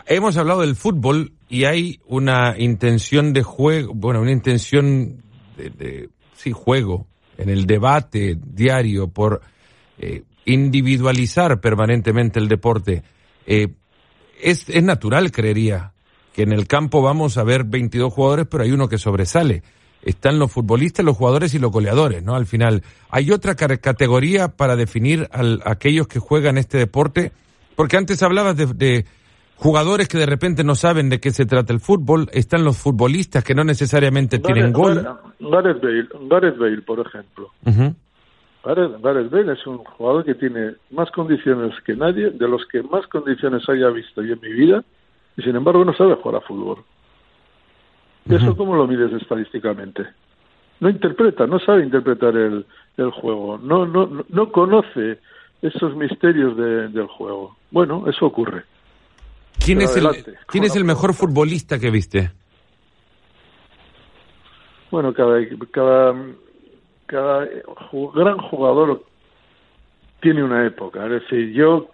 Hemos 0.06 0.38
hablado 0.38 0.62
del 0.62 0.76
fútbol 0.76 1.32
y 1.50 1.66
hay 1.66 2.00
una 2.06 2.56
intención 2.58 3.34
de 3.34 3.44
juego, 3.44 3.94
bueno, 3.94 4.22
una 4.22 4.32
intención 4.32 5.24
de, 5.58 6.10
sí, 6.34 6.54
juego 6.54 7.06
en 7.38 7.50
el 7.50 7.66
debate 7.66 8.38
diario 8.40 9.08
por 9.08 9.42
eh, 10.00 10.24
individualizar 10.46 11.60
permanentemente 11.60 12.40
el 12.40 12.48
deporte. 12.48 13.04
Eh, 13.46 13.68
es, 14.42 14.70
es 14.70 14.84
natural, 14.84 15.32
creería, 15.32 15.94
que 16.34 16.44
en 16.44 16.52
el 16.52 16.68
campo 16.68 17.02
vamos 17.02 17.38
a 17.38 17.44
ver 17.44 17.64
22 17.64 18.14
jugadores, 18.14 18.48
pero 18.50 18.64
hay 18.64 18.72
uno 18.72 18.88
que 18.88 18.98
sobresale. 18.98 19.64
Están 20.04 20.40
los 20.40 20.52
futbolistas, 20.52 21.04
los 21.04 21.18
jugadores 21.18 21.54
y 21.54 21.60
los 21.60 21.72
goleadores, 21.72 22.24
¿no? 22.24 22.36
Al 22.36 22.46
final, 22.46 22.84
¿hay 23.10 23.32
otra 23.32 23.56
categoría 23.56 24.50
para 24.50 24.76
definir 24.76 25.28
a 25.32 25.72
aquellos 25.72 26.08
que 26.08 26.20
juegan 26.20 26.58
este 26.58 26.78
deporte? 26.78 27.32
Porque 27.76 27.98
antes 27.98 28.24
hablabas 28.24 28.56
de, 28.56 29.06
jugadores 29.58 30.08
que 30.08 30.18
de 30.18 30.26
repente 30.26 30.64
no 30.64 30.76
saben 30.76 31.10
de 31.10 31.20
qué 31.20 31.32
se 31.32 31.46
trata 31.46 31.74
el 31.74 31.80
fútbol, 31.80 32.30
están 32.32 32.64
los 32.64 32.78
futbolistas 32.78 33.44
que 33.44 33.56
no 33.56 33.64
necesariamente 33.64 34.40
tienen 34.40 34.72
gol. 34.72 35.04
Gareth 35.40 35.82
Bale, 35.82 36.08
Gareth 36.30 36.58
Bale, 36.58 36.82
por 36.82 37.00
ejemplo. 37.00 37.52
Gareth 38.64 39.30
Bale 39.30 39.54
es 39.54 39.66
un 39.68 39.78
jugador 39.80 40.26
que 40.26 40.36
tiene 40.36 40.74
más 40.92 41.10
condiciones 41.12 41.74
que 41.86 41.96
nadie, 41.96 42.30
de 42.32 42.48
los 42.48 42.66
que 42.68 42.84
más 42.84 43.08
condiciones 43.08 43.68
haya 43.70 43.90
visto 43.90 44.22
yo 44.22 44.34
en 44.34 44.42
mi 44.42 44.54
vida, 44.54 44.84
y 45.36 45.42
sin 45.42 45.56
embargo 45.56 45.84
no 45.86 45.94
sabe 45.94 46.16
jugar 46.16 46.42
a 46.42 46.48
fútbol. 46.48 46.84
¿Eso 48.30 48.58
cómo 48.58 48.76
lo 48.76 48.88
mides 48.88 49.14
estadísticamente? 49.14 50.06
No 50.80 50.90
interpreta, 50.90 51.48
no 51.48 51.60
sabe 51.60 51.84
interpretar 51.84 52.36
el, 52.36 52.66
el 52.98 53.12
juego, 53.12 53.58
no, 53.58 53.86
no, 53.86 54.26
no 54.28 54.52
conoce 54.52 55.20
esos 55.62 55.96
misterios 55.96 56.56
del 56.58 57.08
juego. 57.08 57.56
Bueno, 57.72 58.04
eso 58.08 58.26
ocurre. 58.26 58.64
¿Quién, 59.64 59.82
es 59.82 59.96
el, 59.98 60.08
¿quién 60.48 60.64
es 60.64 60.76
el 60.76 60.86
mejor 60.86 61.14
futbolista 61.14 61.78
que 61.80 61.90
viste? 61.92 62.32
Bueno, 64.90 65.14
cada, 65.14 65.40
cada 65.72 66.16
cada 67.08 67.48
gran 68.14 68.38
jugador 68.38 69.02
tiene 70.20 70.44
una 70.44 70.66
época. 70.66 71.06
Es 71.06 71.24
decir, 71.24 71.52
yo 71.54 71.88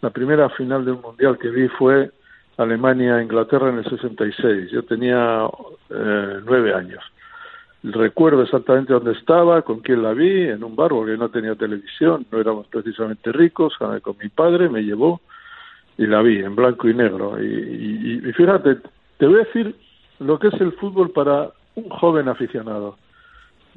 la 0.00 0.10
primera 0.10 0.48
final 0.50 0.84
del 0.84 0.96
mundial 0.96 1.38
que 1.38 1.50
vi 1.50 1.68
fue 1.68 2.10
Alemania-Inglaterra 2.56 3.68
en 3.68 3.78
el 3.78 3.84
66. 3.84 4.70
Yo 4.70 4.84
tenía 4.84 5.46
eh, 5.90 6.40
nueve 6.44 6.72
años. 6.72 7.02
Recuerdo 7.82 8.42
exactamente 8.42 8.92
dónde 8.92 9.12
estaba, 9.12 9.62
con 9.62 9.80
quién 9.80 10.02
la 10.02 10.12
vi, 10.12 10.48
en 10.48 10.64
un 10.64 10.74
bar, 10.74 10.90
porque 10.90 11.16
no 11.16 11.28
tenía 11.28 11.54
televisión, 11.54 12.26
no 12.30 12.40
éramos 12.40 12.66
precisamente 12.66 13.30
ricos, 13.30 13.74
con 13.76 14.16
mi 14.20 14.28
padre 14.28 14.68
me 14.68 14.82
llevó 14.82 15.20
y 15.98 16.06
la 16.06 16.22
vi 16.22 16.38
en 16.38 16.56
blanco 16.56 16.88
y 16.88 16.94
negro. 16.94 17.38
y 17.42 18.32
fíjate, 18.32 18.78
te 19.18 19.26
voy 19.26 19.36
a 19.36 19.44
decir 19.44 19.74
lo 20.20 20.38
que 20.38 20.48
es 20.48 20.60
el 20.60 20.72
fútbol 20.72 21.10
para 21.10 21.50
un 21.74 21.88
joven 21.90 22.28
aficionado 22.28 22.96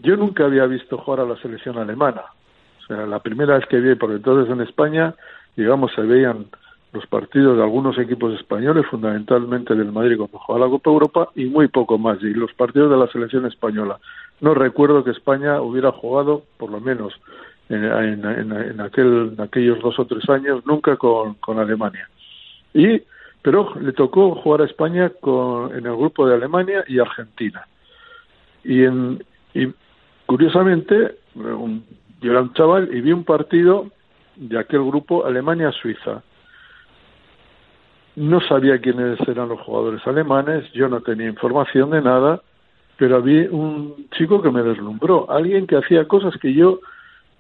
yo 0.04 0.18
nunca 0.18 0.46
había 0.46 0.66
visto 0.66 0.98
jugar 0.98 1.22
a 1.22 1.26
la 1.26 1.38
selección 1.38 1.78
alemana. 1.78 2.24
O 2.82 2.86
sea, 2.88 3.06
la 3.06 3.20
primera 3.20 3.56
vez 3.58 3.66
que 3.68 3.80
vi, 3.80 3.96
porque 3.96 4.16
entonces 4.16 4.52
en 4.52 4.62
España, 4.62 5.14
digamos, 5.56 5.92
se 5.94 6.02
veían 6.02 6.48
los 6.94 7.06
partidos 7.08 7.58
de 7.58 7.64
algunos 7.64 7.98
equipos 7.98 8.34
españoles, 8.34 8.86
fundamentalmente 8.90 9.76
del 9.76 9.92
Madrid 9.92 10.18
cuando 10.18 10.40
jugaba 10.40 10.66
la 10.66 10.72
Copa 10.72 10.90
Europa 10.90 11.30
y 11.36 11.46
muy 11.46 11.68
poco 11.68 11.98
más, 11.98 12.22
y 12.22 12.34
los 12.34 12.52
partidos 12.54 12.92
de 12.92 12.98
la 12.98 13.08
selección 13.08 13.46
española. 13.46 14.00
No 14.42 14.54
recuerdo 14.54 15.04
que 15.04 15.12
España 15.12 15.62
hubiera 15.62 15.92
jugado, 15.92 16.44
por 16.58 16.70
lo 16.70 16.82
menos 16.82 17.14
en, 17.70 17.86
en, 17.86 18.82
aquel, 18.82 19.34
en 19.34 19.42
aquellos 19.42 19.80
dos 19.80 19.98
o 20.00 20.06
tres 20.06 20.28
años, 20.30 20.66
nunca 20.66 20.98
con, 20.98 21.36
con 21.36 21.60
Alemania. 21.60 22.10
Y, 22.74 23.02
pero 23.42 23.74
le 23.80 23.94
tocó 23.94 24.36
jugar 24.36 24.62
a 24.62 24.66
España 24.66 25.12
con, 25.22 25.76
en 25.76 25.86
el 25.86 25.96
grupo 25.96 26.28
de 26.28 26.36
Alemania 26.36 26.84
y 26.88 27.00
Argentina. 27.00 27.68
Y, 28.64 28.84
en, 28.84 29.24
y 29.54 29.68
curiosamente, 30.26 31.16
un, 31.36 31.84
yo 32.22 32.32
era 32.32 32.42
un 32.42 32.54
chaval 32.54 32.90
y 32.94 33.02
vi 33.02 33.12
un 33.12 33.24
partido 33.24 33.88
de 34.36 34.60
aquel 34.60 34.84
grupo 34.84 35.26
Alemania-Suiza. 35.26 36.24
No 38.16 38.42
sabía 38.42 38.80
quiénes 38.80 39.20
eran 39.28 39.50
los 39.50 39.60
jugadores 39.62 40.06
alemanes, 40.06 40.72
yo 40.74 40.88
no 40.90 41.02
tenía 41.02 41.28
información 41.28 41.92
de 41.92 42.02
nada, 42.02 42.42
pero 42.98 43.22
vi 43.22 43.48
un 43.48 44.08
chico 44.12 44.42
que 44.42 44.52
me 44.52 44.62
deslumbró, 44.62 45.32
alguien 45.32 45.66
que 45.66 45.78
hacía 45.78 46.08
cosas 46.08 46.36
que 46.38 46.54
yo 46.54 46.80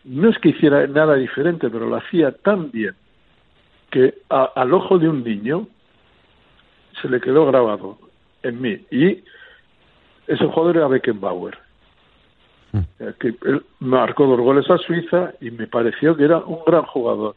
no 0.05 0.29
es 0.29 0.37
que 0.39 0.49
hiciera 0.49 0.87
nada 0.87 1.15
diferente, 1.15 1.69
pero 1.69 1.87
lo 1.87 1.97
hacía 1.97 2.31
tan 2.31 2.71
bien 2.71 2.95
que 3.91 4.15
al 4.30 4.73
ojo 4.73 4.97
de 4.97 5.10
un 5.10 5.23
niño 5.23 5.67
se 7.01 7.10
le 7.10 7.19
quedó 7.19 7.45
grabado 7.45 7.97
en 8.41 8.62
mí. 8.62 8.80
Y 8.89 9.23
ese 10.27 10.45
jugador 10.47 10.77
era 10.77 10.88
Beckenbauer. 10.88 11.58
Mm. 12.71 12.80
Eh, 12.99 13.13
que 13.19 13.27
él 13.43 13.63
marcó 13.80 14.25
dos 14.25 14.39
goles 14.39 14.69
a 14.69 14.77
Suiza 14.77 15.34
y 15.41 15.51
me 15.51 15.67
pareció 15.67 16.15
que 16.15 16.23
era 16.23 16.38
un 16.38 16.60
gran 16.65 16.84
jugador. 16.84 17.36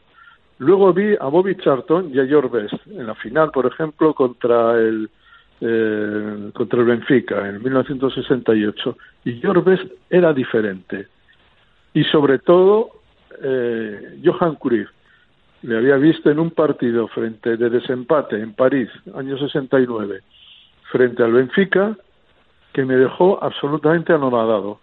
Luego 0.59 0.93
vi 0.93 1.15
a 1.19 1.25
Bobby 1.25 1.57
Charlton 1.57 2.11
y 2.13 2.19
a 2.19 2.25
George 2.25 2.49
Best 2.49 2.87
en 2.87 3.05
la 3.05 3.15
final, 3.15 3.51
por 3.51 3.65
ejemplo, 3.65 4.13
contra 4.13 4.75
el 4.79 5.09
eh, 5.61 6.51
contra 6.53 6.79
el 6.79 6.85
Benfica 6.85 7.47
en 7.47 7.63
1968 7.63 8.97
y 9.23 9.39
George 9.39 9.61
Best 9.61 9.85
era 10.09 10.33
diferente 10.33 11.07
y 11.93 12.03
sobre 12.03 12.39
todo 12.39 12.89
eh, 13.41 14.19
Johan 14.21 14.55
Cruyff 14.55 14.89
le 15.61 15.77
había 15.77 15.95
visto 15.97 16.29
en 16.29 16.39
un 16.39 16.51
partido 16.51 17.07
frente 17.07 17.57
de 17.57 17.69
desempate 17.69 18.39
en 18.39 18.53
París 18.53 18.89
año 19.15 19.37
69 19.37 20.21
frente 20.91 21.23
al 21.23 21.33
Benfica 21.33 21.95
que 22.73 22.85
me 22.85 22.95
dejó 22.95 23.41
absolutamente 23.43 24.13
anonadado. 24.13 24.79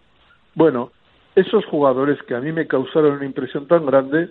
Bueno 0.55 0.93
esos 1.35 1.65
jugadores 1.67 2.23
que 2.25 2.35
a 2.35 2.41
mí 2.41 2.53
me 2.53 2.67
causaron 2.67 3.15
una 3.15 3.25
impresión 3.25 3.67
tan 3.67 3.87
grande 3.87 4.31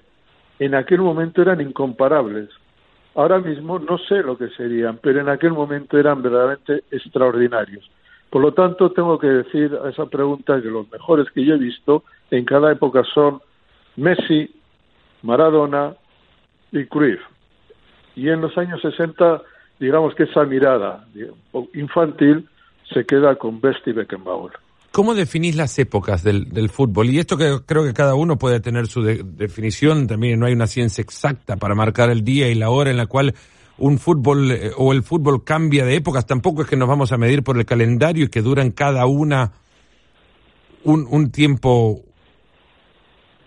en 0.60 0.75
aquel 0.75 1.01
momento 1.01 1.41
eran 1.41 1.60
incomparables. 1.62 2.49
Ahora 3.15 3.39
mismo 3.39 3.80
no 3.80 3.97
sé 3.97 4.21
lo 4.21 4.38
que 4.38 4.49
serían 4.49 4.99
pero 5.01 5.21
en 5.21 5.30
aquel 5.30 5.54
momento 5.54 5.97
eran 5.97 6.21
verdaderamente 6.21 6.84
extraordinarios. 6.91 7.89
Por 8.32 8.41
lo 8.41 8.54
tanto, 8.54 8.91
tengo 8.91 9.19
que 9.19 9.27
decir 9.27 9.77
a 9.84 9.89
esa 9.89 10.06
pregunta 10.06 10.62
que 10.62 10.69
los 10.69 10.89
mejores 10.89 11.30
que 11.32 11.43
yo 11.43 11.56
he 11.56 11.58
visto 11.58 12.06
en 12.32 12.45
cada 12.45 12.71
época 12.71 13.04
son 13.13 13.41
Messi, 13.97 14.49
Maradona 15.21 15.95
y 16.71 16.86
Cruyff. 16.86 17.19
Y 18.15 18.29
en 18.29 18.41
los 18.41 18.57
años 18.57 18.81
60, 18.81 19.41
digamos 19.79 20.15
que 20.15 20.23
esa 20.23 20.43
mirada 20.43 21.05
infantil 21.73 22.47
se 22.93 23.05
queda 23.05 23.36
con 23.36 23.62
Best 23.62 23.88
y 23.88 23.93
Beckenbauer. 23.93 24.53
¿Cómo 24.91 25.15
definís 25.15 25.55
las 25.55 25.79
épocas 25.79 26.21
del, 26.21 26.69
fútbol? 26.69 27.10
Y 27.10 27.19
esto 27.19 27.38
que 27.38 27.60
creo 27.65 27.86
que 27.86 27.93
cada 27.93 28.13
uno 28.13 28.38
puede 28.38 28.60
tener 28.60 28.88
su 28.88 29.01
definición, 29.01 30.05
también 30.05 30.38
no 30.38 30.47
hay 30.47 30.53
una 30.53 30.67
ciencia 30.67 31.01
exacta 31.01 31.55
para 31.55 31.75
marcar 31.75 32.10
el 32.10 32.25
día 32.25 32.49
y 32.49 32.55
la 32.55 32.69
hora 32.69 32.91
en 32.91 32.97
la 32.97 33.05
cual 33.05 33.34
un 33.77 33.99
fútbol 33.99 34.51
eh, 34.51 34.71
o 34.77 34.91
el 34.91 35.01
fútbol 35.01 35.45
cambia 35.45 35.86
de 35.86 35.95
épocas, 35.95 36.25
tampoco 36.25 36.63
es 36.63 36.67
que 36.67 36.75
nos 36.75 36.89
vamos 36.89 37.13
a 37.13 37.17
medir 37.17 37.41
por 37.41 37.57
el 37.57 37.65
calendario 37.65 38.25
y 38.25 38.27
que 38.27 38.41
duran 38.41 38.71
cada 38.71 39.05
una 39.05 39.53
un, 40.84 41.07
un 41.10 41.31
tiempo 41.31 42.01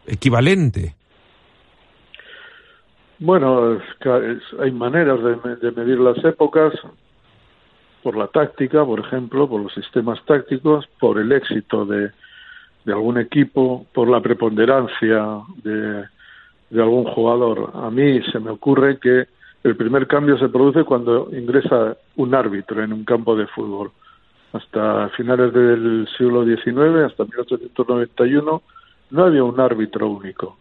equivalente. 0.06 0.96
Bueno, 3.18 3.78
hay 4.60 4.70
maneras 4.72 5.20
de, 5.22 5.70
medir 5.72 6.00
las 6.00 6.22
épocas 6.24 6.72
por 8.02 8.16
la 8.16 8.26
táctica, 8.26 8.84
por 8.84 9.00
ejemplo, 9.00 9.48
por 9.48 9.62
los 9.62 9.72
sistemas 9.72 10.22
tácticos, 10.24 10.86
por 10.98 11.18
el 11.18 11.30
éxito 11.32 11.86
de, 11.86 12.10
de 12.84 12.92
algún 12.92 13.18
equipo, 13.18 13.86
por 13.94 14.08
la 14.08 14.20
preponderancia 14.20 15.40
de, 15.62 16.04
de 16.70 16.82
algún 16.82 17.04
jugador. 17.04 17.70
A 17.74 17.90
mí 17.90 18.20
se 18.32 18.40
me 18.40 18.50
ocurre 18.50 18.98
que 18.98 19.26
el 19.62 19.76
primer 19.76 20.06
cambio 20.06 20.36
se 20.38 20.48
produce 20.48 20.84
cuando 20.84 21.28
ingresa 21.32 21.96
un 22.16 22.34
árbitro 22.34 22.82
en 22.82 22.92
un 22.92 23.04
campo 23.04 23.36
de 23.36 23.46
fútbol. 23.46 23.92
Hasta 24.52 25.08
finales 25.10 25.52
del 25.52 26.06
siglo 26.18 26.44
XIX, 26.44 27.06
hasta 27.06 27.24
1891, 27.24 28.62
no 29.10 29.24
había 29.24 29.44
un 29.44 29.58
árbitro 29.58 30.08
único. 30.08 30.58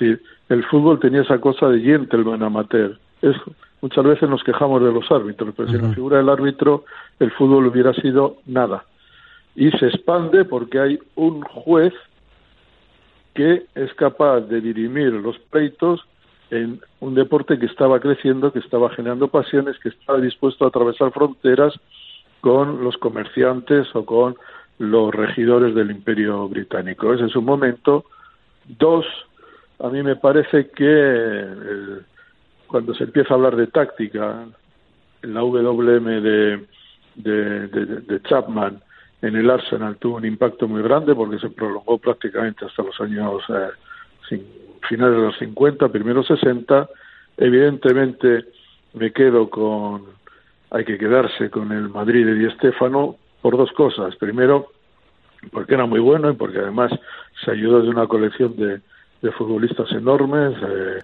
Es 0.00 0.18
el 0.48 0.64
fútbol 0.64 1.00
tenía 1.00 1.22
esa 1.22 1.40
cosa 1.40 1.68
de 1.68 1.80
gentleman 1.80 2.42
amateur. 2.42 2.98
Es, 3.22 3.36
muchas 3.80 4.04
veces 4.04 4.28
nos 4.28 4.44
quejamos 4.44 4.82
de 4.82 4.92
los 4.92 5.10
árbitros, 5.10 5.54
pero 5.56 5.68
sin 5.68 5.82
la 5.82 5.94
figura 5.94 6.18
del 6.18 6.28
árbitro, 6.28 6.84
el 7.18 7.30
fútbol 7.32 7.66
hubiera 7.66 7.94
sido 7.94 8.36
nada. 8.46 8.84
Y 9.54 9.70
se 9.70 9.86
expande 9.86 10.44
porque 10.44 10.78
hay 10.78 10.98
un 11.14 11.42
juez 11.42 11.94
que 13.34 13.64
es 13.74 13.94
capaz 13.94 14.40
de 14.40 14.60
dirimir 14.60 15.12
los 15.12 15.38
pleitos 15.38 16.00
en 16.50 16.80
un 17.00 17.14
deporte 17.14 17.58
que 17.58 17.66
estaba 17.66 17.98
creciendo, 17.98 18.52
que 18.52 18.58
estaba 18.58 18.90
generando 18.90 19.28
pasiones, 19.28 19.78
que 19.78 19.88
estaba 19.88 20.20
dispuesto 20.20 20.66
a 20.66 20.68
atravesar 20.68 21.10
fronteras 21.10 21.72
con 22.42 22.84
los 22.84 22.98
comerciantes 22.98 23.88
o 23.94 24.04
con 24.04 24.36
los 24.78 25.14
regidores 25.14 25.74
del 25.74 25.90
imperio 25.90 26.46
británico. 26.48 27.14
Ese 27.14 27.24
es 27.24 27.36
un 27.36 27.46
momento. 27.46 28.04
Dos, 28.66 29.06
a 29.82 29.88
mí 29.88 30.02
me 30.02 30.16
parece 30.16 30.68
que 30.68 30.86
eh, 30.86 31.98
cuando 32.68 32.94
se 32.94 33.04
empieza 33.04 33.34
a 33.34 33.36
hablar 33.36 33.56
de 33.56 33.66
táctica, 33.66 34.46
la 35.22 35.40
WM 35.42 36.20
de, 36.20 36.66
de, 37.16 38.20
Chapman 38.22 38.80
en 39.20 39.36
el 39.36 39.50
Arsenal 39.50 39.96
tuvo 39.96 40.16
un 40.16 40.24
impacto 40.24 40.68
muy 40.68 40.82
grande 40.82 41.14
porque 41.14 41.38
se 41.38 41.50
prolongó 41.50 41.98
prácticamente 41.98 42.64
hasta 42.64 42.82
los 42.82 42.98
años 43.00 43.42
eh, 43.48 44.40
finales 44.88 45.16
de 45.16 45.22
los 45.22 45.38
50, 45.38 45.88
primeros 45.88 46.26
60, 46.28 46.88
evidentemente 47.36 48.44
me 48.94 49.12
quedo 49.12 49.50
con, 49.50 50.04
hay 50.70 50.84
que 50.84 50.96
quedarse 50.96 51.50
con 51.50 51.72
el 51.72 51.88
Madrid 51.88 52.24
de 52.24 52.34
Di 52.34 52.50
Stéfano 52.52 53.16
por 53.40 53.56
dos 53.56 53.72
cosas. 53.72 54.14
Primero, 54.16 54.68
porque 55.50 55.74
era 55.74 55.86
muy 55.86 56.00
bueno 56.00 56.30
y 56.30 56.34
porque 56.34 56.58
además 56.58 56.92
se 57.44 57.50
ayudó 57.50 57.82
de 57.82 57.88
una 57.88 58.06
colección 58.06 58.56
de, 58.56 58.80
de 59.22 59.32
futbolistas 59.32 59.90
enormes. 59.92 60.54
Eh, 60.62 60.98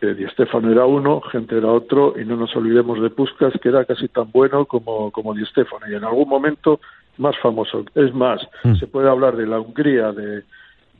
eh, 0.00 0.14
Di 0.14 0.26
Stéfano 0.28 0.70
era 0.70 0.84
uno, 0.84 1.20
gente 1.22 1.56
era 1.56 1.68
otro, 1.68 2.14
y 2.20 2.24
no 2.24 2.36
nos 2.36 2.54
olvidemos 2.54 3.00
de 3.00 3.10
Puskas, 3.10 3.54
que 3.60 3.70
era 3.70 3.84
casi 3.84 4.08
tan 4.08 4.30
bueno 4.30 4.66
como, 4.66 5.10
como 5.10 5.34
Di 5.34 5.44
Stéfano, 5.46 5.88
y 5.88 5.94
en 5.94 6.04
algún 6.04 6.28
momento 6.28 6.80
más 7.18 7.36
famoso. 7.38 7.84
Es 7.94 8.12
más, 8.14 8.46
mm. 8.64 8.74
se 8.74 8.86
puede 8.86 9.08
hablar 9.08 9.36
de 9.36 9.46
la 9.46 9.60
Hungría 9.60 10.12
de, 10.12 10.42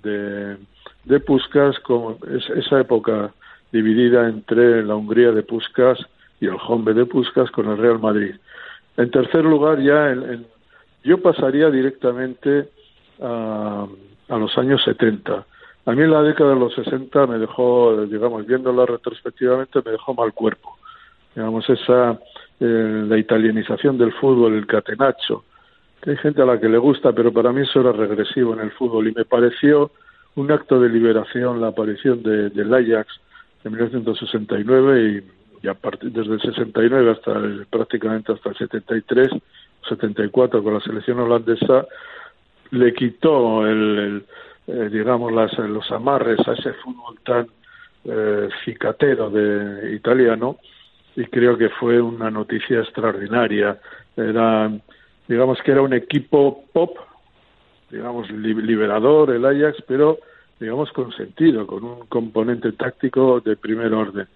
de, 0.03 0.57
de 1.05 1.21
Puskas, 1.21 1.79
con 1.81 2.17
esa 2.57 2.81
época 2.81 3.33
dividida 3.73 4.29
entre 4.29 4.85
la 4.85 4.95
Hungría 4.95 5.33
de 5.33 5.43
Puskas 5.43 5.99
y 6.41 6.47
el 6.47 6.57
Hombre 6.69 6.95
de 6.95 7.07
Puskas 7.07 7.51
con 7.51 7.69
el 7.69 7.77
Real 7.77 7.99
Madrid. 7.99 8.37
En 8.97 9.11
tercer 9.11 9.45
lugar, 9.45 9.81
ya 9.81 10.15
yo 11.03 11.21
pasaría 11.21 11.69
directamente 11.71 12.69
a, 13.21 13.87
a, 14.29 14.39
los 14.39 14.57
años 14.57 14.83
70. 14.85 15.45
A 15.87 15.92
mí 15.92 16.07
la 16.07 16.23
década 16.23 16.55
de 16.55 16.61
los 16.61 16.75
60 16.75 17.27
me 17.27 17.38
dejó, 17.38 18.07
digamos, 18.07 18.47
viéndola 18.47 18.87
retrospectivamente, 18.87 19.81
me 19.85 19.92
dejó 19.92 20.14
mal 20.14 20.33
cuerpo. 20.33 20.79
Digamos, 21.35 21.68
esa, 21.68 22.18
eh, 22.61 23.05
la 23.07 23.18
italianización 23.18 23.99
del 23.99 24.12
fútbol, 24.12 24.55
el 24.55 24.66
catenaccio, 24.66 25.44
que 26.01 26.11
hay 26.11 26.16
gente 26.16 26.40
a 26.40 26.47
la 26.47 26.59
que 26.59 26.68
le 26.68 26.79
gusta, 26.79 27.12
pero 27.12 27.33
para 27.33 27.53
mí 27.53 27.62
eso 27.62 27.81
era 27.81 27.92
regresivo 27.92 28.55
en 28.55 28.61
el 28.61 28.70
fútbol 28.73 29.09
y 29.09 29.12
me 29.12 29.25
pareció 29.25 29.90
un 30.37 30.51
acto 30.51 30.81
de 30.81 30.88
liberación 30.88 31.61
la 31.61 31.68
aparición 31.68 32.23
de, 32.23 32.51
del 32.51 32.73
Ajax 32.73 33.09
en 33.64 33.73
1969 33.73 35.25
y, 35.62 35.68
a 35.68 35.75
partir 35.75 36.12
desde 36.12 36.35
el 36.35 36.42
69 36.42 37.11
hasta 37.11 37.33
el, 37.33 37.66
prácticamente 37.70 38.33
hasta 38.33 38.51
el 38.51 38.57
73 38.57 39.31
74 39.88 40.62
con 40.62 40.75
la 40.75 40.81
selección 40.81 41.20
holandesa 41.20 41.87
le 42.70 42.92
quitó 42.92 43.66
el, 43.66 44.25
eh, 44.66 44.88
digamos 44.90 45.33
las, 45.33 45.57
los 45.59 45.90
amarres 45.90 46.38
a 46.46 46.53
ese 46.53 46.72
fútbol 46.74 47.18
tan 47.24 47.46
eh, 48.05 48.48
cicatero 48.64 49.31
de 49.31 49.94
italiano 49.94 50.59
y 51.16 51.24
creo 51.27 51.57
que 51.57 51.68
fue 51.68 52.00
una 52.00 52.31
noticia 52.31 52.81
extraordinaria 52.81 53.79
era 54.16 54.70
digamos 55.29 55.59
que 55.62 55.72
era 55.72 55.83
un 55.83 55.94
equipo 55.94 56.64
pop 56.72 56.96
digamos, 57.94 58.29
liberador 58.31 59.31
el 59.31 59.44
Ajax, 59.44 59.83
pero 59.87 60.18
digamos 60.59 60.90
con 60.92 61.12
sentido, 61.12 61.66
con 61.66 61.85
un 61.85 62.07
componente 62.07 62.72
táctico 62.72 63.40
de 63.40 63.57
primer 63.57 63.92
orden. 63.94 64.27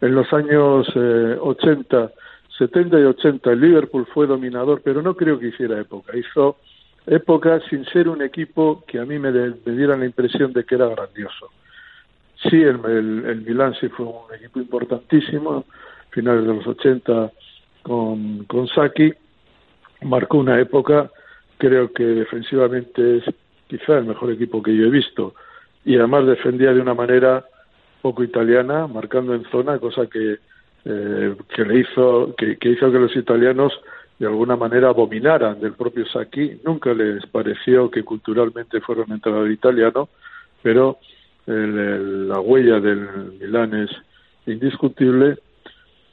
en 0.00 0.14
los 0.14 0.32
años 0.32 0.88
80, 0.96 2.04
eh, 2.04 2.08
70 2.56 3.00
y 3.00 3.02
80 3.02 3.52
el 3.52 3.60
Liverpool 3.60 4.06
fue 4.14 4.26
dominador, 4.26 4.80
pero 4.82 5.02
no 5.02 5.14
creo 5.14 5.38
que 5.38 5.48
hiciera 5.48 5.80
época. 5.80 6.16
Hizo 6.16 6.56
época 7.10 7.60
sin 7.68 7.84
ser 7.86 8.08
un 8.08 8.22
equipo 8.22 8.84
que 8.86 8.98
a 8.98 9.04
mí 9.04 9.18
me, 9.18 9.32
diera 9.32 9.96
la 9.96 10.06
impresión 10.06 10.52
de 10.52 10.64
que 10.64 10.76
era 10.76 10.88
grandioso. 10.88 11.50
Sí, 12.48 12.56
el, 12.56 12.80
el, 12.86 13.24
el 13.26 13.40
Milan 13.42 13.74
sí 13.78 13.88
fue 13.88 14.06
un 14.06 14.34
equipo 14.34 14.60
importantísimo, 14.60 15.64
finales 16.10 16.46
de 16.46 16.54
los 16.54 16.66
80 16.66 17.30
con, 17.82 18.44
con 18.44 18.66
marcó 20.02 20.38
una 20.38 20.58
época, 20.58 21.10
creo 21.58 21.92
que 21.92 22.04
defensivamente 22.04 23.18
es 23.18 23.24
quizá 23.66 23.98
el 23.98 24.06
mejor 24.06 24.32
equipo 24.32 24.62
que 24.62 24.74
yo 24.74 24.86
he 24.86 24.90
visto 24.90 25.34
y 25.84 25.96
además 25.96 26.26
defendía 26.26 26.72
de 26.72 26.80
una 26.80 26.94
manera 26.94 27.44
poco 28.02 28.24
italiana, 28.24 28.86
marcando 28.86 29.34
en 29.34 29.44
zona, 29.50 29.78
cosa 29.78 30.06
que, 30.06 30.38
eh, 30.84 31.36
que 31.54 31.64
le 31.64 31.80
hizo 31.80 32.34
que, 32.36 32.56
hizo 32.62 32.90
que 32.90 32.98
los 32.98 33.14
italianos 33.14 33.72
de 34.20 34.26
alguna 34.26 34.54
manera 34.54 34.90
abominaran 34.90 35.58
del 35.60 35.72
propio 35.72 36.04
Sacchi. 36.06 36.60
Nunca 36.62 36.92
les 36.92 37.26
pareció 37.26 37.90
que 37.90 38.04
culturalmente 38.04 38.82
fuera 38.82 39.02
un 39.02 39.12
entrenador 39.12 39.50
italiano, 39.50 40.10
pero 40.62 40.98
la 41.46 42.38
huella 42.38 42.78
del 42.80 43.32
Milán 43.40 43.74
es 43.74 43.90
indiscutible 44.46 45.38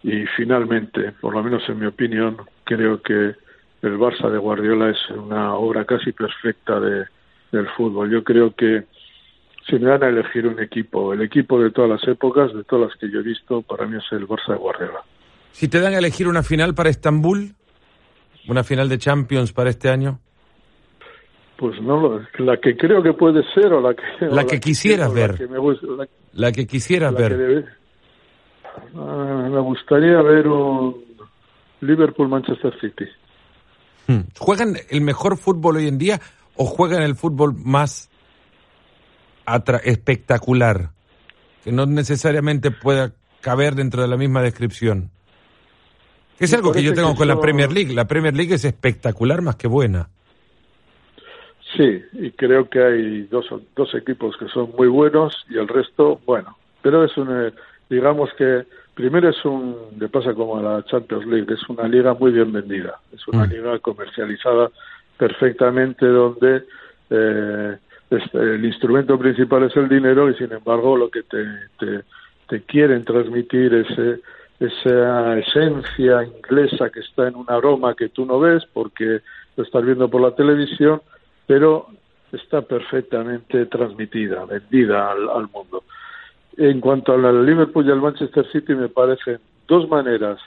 y 0.04 0.26
finalmente, 0.38 1.12
por 1.20 1.34
lo 1.34 1.43
menos 1.43 1.67
en 1.67 1.80
mi 1.80 1.86
opinión, 1.86 2.38
creo 2.63 3.02
que 3.02 3.36
el 3.82 3.98
Barça 4.00 4.32
de 4.32 4.38
Guardiola 4.38 4.89
es 4.89 5.10
una 5.10 5.56
obra 5.56 5.84
casi 5.84 6.13
perfecta 6.13 6.80
de, 6.80 7.06
del 7.52 7.67
fútbol. 7.76 8.10
Yo 8.10 8.24
creo 8.24 8.56
que 8.56 8.86
si 9.67 9.76
me 9.80 9.89
van 9.89 10.04
a 10.04 10.08
elegir 10.08 10.48
un 10.48 10.62
equipo, 10.62 11.12
el 11.12 11.22
equipo 11.22 11.62
de 11.62 11.72
todas 11.72 11.89
las 11.89 12.08
épocas, 12.08 12.54
de 12.54 12.63
todas 12.63 12.89
las 12.89 12.98
que 12.98 13.12
yo 13.12 13.20
he 13.20 13.24
visto, 13.24 13.63
para 13.63 13.86
mí 13.86 13.98
es 13.98 14.12
el 14.13 14.26
Barça 14.26 14.54
de 14.54 14.60
Guardiola. 14.60 15.02
Si 15.52 15.67
te 15.67 15.82
dan 15.82 15.93
a 15.93 15.98
elegir 15.98 16.30
una 16.30 16.41
final 16.41 16.74
para 16.74 16.89
Estambul, 16.89 17.54
una 18.47 18.63
final 18.63 18.89
de 18.89 18.97
Champions 18.97 19.51
para 19.53 19.69
este 19.69 19.89
año. 19.89 20.19
Pues 21.57 21.81
no, 21.81 22.19
la 22.38 22.57
que 22.57 22.77
creo 22.77 23.01
que 23.01 23.13
puede 23.13 23.41
ser 23.53 23.73
o 23.73 23.81
la 23.81 23.95
que... 23.95 24.25
La 24.27 24.45
que, 24.45 24.60
quisieras 24.60 25.12
ver. 25.12 25.49
La 26.33 26.51
que, 26.51 26.67
quisieras 26.67 27.15
ver. 27.15 27.65
Ah, 28.95 29.47
me 29.51 29.60
gustaría 29.62 30.21
ver 30.21 30.47
un 30.47 31.03
Liverpool-Manchester 31.81 32.79
City. 32.79 33.05
Hmm. 34.05 34.21
¿Juegan 34.38 34.75
el 34.89 35.01
mejor 35.01 35.38
fútbol 35.38 35.77
hoy 35.77 35.88
en 35.88 35.97
día 35.97 36.21
o 36.55 36.65
juegan 36.65 37.01
el 37.01 37.15
fútbol 37.15 37.55
más 37.55 38.10
espectacular, 39.83 40.91
que 41.63 41.71
no 41.71 41.86
necesariamente 41.86 42.71
pueda 42.71 43.13
caber 43.41 43.75
dentro 43.75 44.01
de 44.01 44.07
la 44.07 44.17
misma 44.17 44.41
descripción. 44.41 45.12
Es 46.39 46.54
algo 46.54 46.71
que 46.71 46.84
yo 46.84 46.93
tengo 46.93 47.15
con 47.15 47.28
la 47.28 47.39
Premier 47.39 47.71
League. 47.71 47.93
La 47.93 48.06
Premier 48.06 48.36
League 48.36 48.54
es 48.54 48.65
espectacular 48.65 49.41
más 49.41 49.56
que 49.56 49.67
buena. 49.67 50.10
Sí, 51.76 52.02
y 52.13 52.32
creo 52.32 52.69
que 52.69 52.82
hay 52.82 53.21
dos, 53.23 53.45
dos 53.76 53.93
equipos 53.95 54.36
que 54.38 54.47
son 54.47 54.71
muy 54.78 54.88
buenos 54.88 55.45
y 55.50 55.58
el 55.58 55.67
resto, 55.67 56.19
bueno. 56.26 56.58
Pero 56.82 57.04
es 57.04 57.15
un, 57.17 57.30
eh, 57.30 57.52
digamos 57.89 58.30
que 58.38 58.65
primero 58.93 59.30
es 59.30 59.45
un, 59.45 59.76
le 60.00 60.10
pasa 60.10 60.34
como 60.34 60.58
a 60.58 60.62
la 60.62 60.86
Champions 60.86 61.26
League, 61.28 61.54
es 61.54 61.69
una 61.69 61.88
liga 61.88 62.13
muy 62.13 62.32
bien 62.32 62.52
vendida, 62.52 63.00
es 63.13 63.28
una 63.28 63.45
mm. 63.45 63.50
liga 63.50 63.80
comercializada 63.80 64.71
perfectamente 65.17 66.06
donde 66.06 66.63
eh, 67.10 67.78
este, 68.10 68.38
el 68.38 68.65
instrumento 68.65 69.19
principal 69.19 69.63
es 69.63 69.76
el 69.76 69.89
dinero 69.89 70.30
y 70.30 70.36
sin 70.36 70.52
embargo 70.52 70.97
lo 70.97 71.10
que 71.10 71.23
te, 71.23 71.43
te, 72.47 72.62
quieren 72.62 73.04
transmitir 73.04 73.73
es 73.73 73.88
esa 74.60 75.38
esencia 75.38 76.24
inglesa 76.24 76.89
que 76.89 77.02
está 77.02 77.28
en 77.28 77.36
un 77.36 77.46
aroma 77.48 77.93
que 77.96 78.10
tú 78.10 78.26
no 78.26 78.39
ves 78.39 78.63
porque 78.74 79.22
lo 79.56 79.63
estás 79.63 79.86
viendo 79.86 80.10
por 80.10 80.22
la 80.22 80.32
televisión, 80.32 81.02
pero 81.46 81.88
está 82.32 82.62
perfectamente 82.62 83.65
transmitida, 83.67 84.46
vendida 84.46 85.12
al, 85.12 85.48
mundo. 85.50 85.84
En 86.58 86.82
cuanto 86.82 87.13
al 87.13 87.46
Liverpool 87.46 87.88
y 87.88 87.91
al 87.91 88.02
Manchester 88.02 88.46
City, 88.52 88.74
me 88.74 88.89
parecen 88.89 89.39
dos 89.67 89.88
maneras 89.88 90.39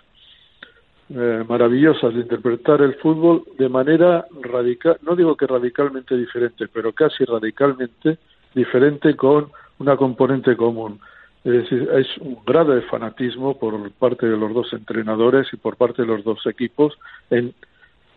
eh, 1.09 1.44
maravillosas 1.49 2.14
de 2.14 2.20
interpretar 2.20 2.83
el 2.83 2.94
fútbol 2.96 3.44
de 3.59 3.68
manera 3.68 4.27
radical, 4.42 4.99
no 5.03 5.16
digo 5.16 5.37
que 5.37 5.46
radicalmente 5.46 6.16
diferente, 6.16 6.68
pero 6.68 6.92
casi 6.92 7.25
radicalmente 7.25 8.18
diferente 8.55 9.16
con 9.16 9.51
una 9.79 9.96
componente 9.96 10.57
común. 10.57 11.01
Es 11.44 11.53
decir, 11.53 11.88
es 11.94 12.18
un 12.18 12.38
grado 12.46 12.74
de 12.74 12.83
fanatismo 12.83 13.59
por 13.59 13.90
parte 13.92 14.26
de 14.26 14.37
los 14.37 14.53
dos 14.53 14.72
entrenadores 14.72 15.46
y 15.53 15.57
por 15.57 15.76
parte 15.76 16.03
de 16.03 16.09
los 16.09 16.22
dos 16.22 16.46
equipos. 16.46 16.98
En, 17.31 17.55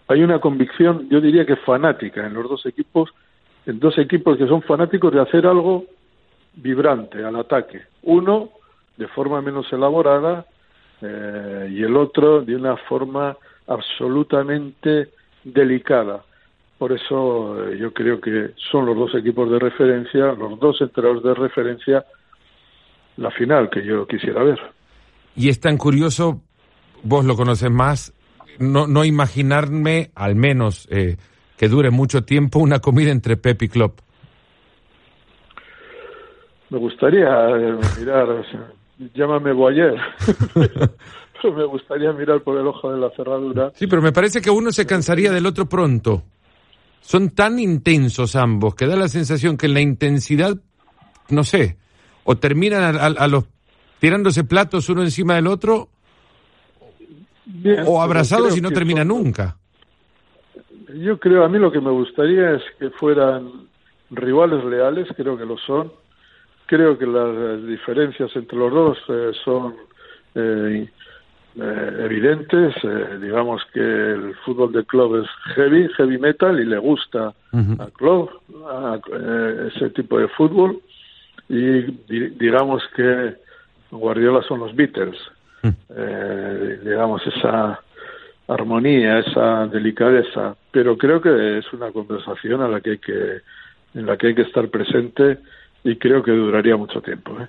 hay 0.07 0.23
una 0.23 0.39
convicción, 0.39 1.07
yo 1.09 1.21
diría 1.21 1.45
que 1.45 1.55
fanática 1.55 2.25
en 2.25 2.33
los 2.33 2.49
dos 2.49 2.65
equipos, 2.65 3.11
en 3.65 3.79
dos 3.79 3.97
equipos 3.97 4.37
que 4.37 4.47
son 4.47 4.61
fanáticos 4.61 5.13
de 5.13 5.21
hacer 5.21 5.47
algo 5.47 5.85
vibrante 6.55 7.23
al 7.23 7.37
ataque. 7.37 7.81
Uno 8.03 8.49
de 8.97 9.07
forma 9.07 9.41
menos 9.41 9.71
elaborada 9.71 10.45
eh, 11.01 11.69
y 11.71 11.81
el 11.81 11.95
otro 11.95 12.41
de 12.41 12.55
una 12.55 12.75
forma 12.75 13.37
absolutamente 13.67 15.09
delicada. 15.43 16.23
Por 16.77 16.91
eso 16.91 17.69
eh, 17.69 17.77
yo 17.77 17.93
creo 17.93 18.19
que 18.19 18.51
son 18.71 18.85
los 18.85 18.97
dos 18.97 19.15
equipos 19.15 19.49
de 19.49 19.59
referencia, 19.59 20.33
los 20.33 20.59
dos 20.59 20.81
entrenadores 20.81 21.23
de 21.23 21.33
referencia, 21.33 22.05
la 23.17 23.31
final 23.31 23.69
que 23.69 23.85
yo 23.85 24.05
quisiera 24.07 24.43
ver. 24.43 24.59
Y 25.35 25.49
es 25.49 25.59
tan 25.59 25.77
curioso, 25.77 26.41
vos 27.03 27.25
lo 27.25 27.35
conoces 27.35 27.71
más, 27.71 28.13
no, 28.59 28.87
no 28.87 29.05
imaginarme, 29.05 30.11
al 30.15 30.35
menos, 30.35 30.87
eh, 30.91 31.17
que 31.57 31.67
dure 31.67 31.91
mucho 31.91 32.23
tiempo 32.23 32.59
una 32.59 32.79
comida 32.79 33.11
entre 33.11 33.37
Pep 33.37 33.61
y 33.63 33.69
Klopp. 33.69 33.99
Me 36.69 36.79
gustaría 36.79 37.29
mirar 37.99 38.27
llámame 39.13 39.53
Boyer. 39.53 39.95
pero 41.43 41.53
me 41.55 41.65
gustaría 41.65 42.11
mirar 42.13 42.41
por 42.41 42.57
el 42.57 42.67
ojo 42.67 42.91
de 42.91 42.99
la 42.99 43.09
cerradura. 43.11 43.71
Sí, 43.75 43.87
pero 43.87 44.01
me 44.01 44.11
parece 44.11 44.41
que 44.41 44.49
uno 44.49 44.71
se 44.71 44.85
cansaría 44.85 45.31
del 45.31 45.45
otro 45.45 45.67
pronto. 45.67 46.23
Son 47.01 47.31
tan 47.31 47.59
intensos 47.59 48.35
ambos 48.35 48.75
que 48.75 48.87
da 48.87 48.95
la 48.95 49.09
sensación 49.09 49.57
que 49.57 49.65
en 49.65 49.73
la 49.73 49.81
intensidad, 49.81 50.55
no 51.29 51.43
sé, 51.43 51.77
o 52.23 52.35
terminan 52.35 52.97
a, 52.97 53.27
los 53.27 53.45
tirándose 53.99 54.43
platos 54.43 54.89
uno 54.89 55.01
encima 55.01 55.35
del 55.35 55.47
otro, 55.47 55.89
o 57.85 58.01
abrazados 58.01 58.57
y 58.57 58.61
no 58.61 58.71
termina 58.71 59.03
nunca. 59.03 59.57
Yo 60.95 61.19
creo, 61.19 61.43
a 61.43 61.49
mí 61.49 61.57
lo 61.57 61.71
que 61.71 61.81
me 61.81 61.89
gustaría 61.89 62.51
es 62.51 62.61
que 62.79 62.89
fueran 62.91 63.67
rivales 64.11 64.63
leales, 64.65 65.07
creo 65.15 65.37
que 65.37 65.45
lo 65.45 65.57
son, 65.57 65.91
creo 66.67 66.97
que 66.97 67.05
las 67.05 67.65
diferencias 67.65 68.35
entre 68.35 68.57
los 68.57 68.71
dos 68.71 68.97
eh, 69.09 69.31
son 69.43 69.75
eh, 70.35 70.87
eh, 71.55 71.97
evidentes. 71.99 72.75
digamos 73.21 73.61
que 73.73 73.79
el 73.79 74.35
fútbol 74.45 74.71
de 74.71 74.85
club 74.85 75.23
es 75.23 75.29
heavy, 75.55 75.87
heavy 75.97 76.17
metal 76.17 76.59
y 76.59 76.65
le 76.65 76.77
gusta 76.77 77.33
a 77.53 77.87
club 77.93 78.29
ese 79.75 79.89
tipo 79.91 80.19
de 80.19 80.27
fútbol. 80.29 80.79
Y 81.49 81.81
digamos 82.39 82.81
que 82.95 83.35
Guardiola 83.91 84.41
son 84.47 84.59
los 84.59 84.75
Beatles. 84.75 85.17
Mm. 85.61 86.83
digamos 86.83 87.21
esa 87.25 87.79
armonía, 88.47 89.19
esa 89.19 89.67
delicadeza. 89.67 90.55
Pero 90.71 90.97
creo 90.97 91.21
que 91.21 91.59
es 91.59 91.73
una 91.73 91.91
conversación 91.91 92.61
a 92.61 92.67
la 92.67 92.81
que 92.81 92.91
hay 92.91 92.97
que 92.97 93.41
en 93.93 94.05
la 94.05 94.17
que 94.17 94.27
hay 94.27 94.35
que 94.35 94.41
estar 94.41 94.69
presente 94.69 95.39
y 95.83 95.97
creo 95.97 96.23
que 96.23 96.31
duraría 96.31 96.75
mucho 96.75 97.01
tiempo. 97.01 97.39
¿eh? 97.39 97.47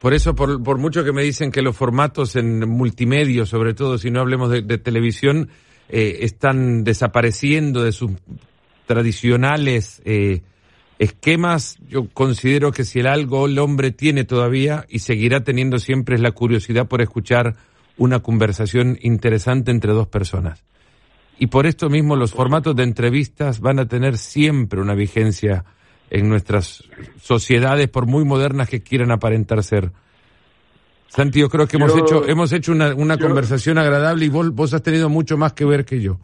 Por 0.00 0.14
eso, 0.14 0.34
por, 0.34 0.62
por, 0.62 0.78
mucho 0.78 1.04
que 1.04 1.12
me 1.12 1.22
dicen 1.22 1.50
que 1.50 1.62
los 1.62 1.76
formatos 1.76 2.36
en 2.36 2.68
multimedia, 2.68 3.46
sobre 3.46 3.74
todo 3.74 3.98
si 3.98 4.10
no 4.10 4.20
hablemos 4.20 4.50
de, 4.50 4.78
televisión, 4.78 5.48
eh, 5.88 6.18
están 6.20 6.84
desapareciendo 6.84 7.84
de 7.84 7.92
sus 7.92 8.10
tradicionales 8.86 10.02
eh, 10.04 10.42
esquemas, 10.98 11.78
yo 11.88 12.08
considero 12.08 12.72
que 12.72 12.84
si 12.84 13.00
el 13.00 13.06
algo 13.06 13.46
el 13.46 13.58
hombre 13.58 13.90
tiene 13.90 14.24
todavía 14.24 14.86
y 14.88 15.00
seguirá 15.00 15.42
teniendo 15.42 15.78
siempre 15.78 16.16
es 16.16 16.20
la 16.20 16.32
curiosidad 16.32 16.86
por 16.86 17.00
escuchar 17.02 17.56
una 17.96 18.20
conversación 18.20 18.98
interesante 19.02 19.70
entre 19.70 19.92
dos 19.92 20.08
personas. 20.08 20.64
Y 21.38 21.48
por 21.48 21.66
esto 21.66 21.88
mismo 21.88 22.16
los 22.16 22.32
formatos 22.32 22.76
de 22.76 22.84
entrevistas 22.84 23.60
van 23.60 23.78
a 23.78 23.86
tener 23.86 24.18
siempre 24.18 24.80
una 24.80 24.94
vigencia 24.94 25.64
en 26.10 26.28
nuestras 26.28 26.84
sociedades, 27.20 27.88
por 27.88 28.06
muy 28.06 28.24
modernas 28.24 28.68
que 28.68 28.82
quieran 28.82 29.10
aparentar 29.10 29.62
ser. 29.64 29.90
Santi, 31.08 31.40
yo 31.40 31.48
creo 31.48 31.66
que 31.66 31.76
hemos 31.76 31.96
hecho 31.96 32.26
hemos 32.26 32.52
hecho 32.52 32.72
una, 32.72 32.94
una 32.94 33.18
conversación 33.18 33.78
agradable 33.78 34.26
y 34.26 34.28
vos, 34.28 34.52
vos 34.52 34.74
has 34.74 34.82
tenido 34.82 35.08
mucho 35.08 35.36
más 35.36 35.52
que 35.54 35.64
ver 35.64 35.84
que 35.84 36.00
yo. 36.00 36.18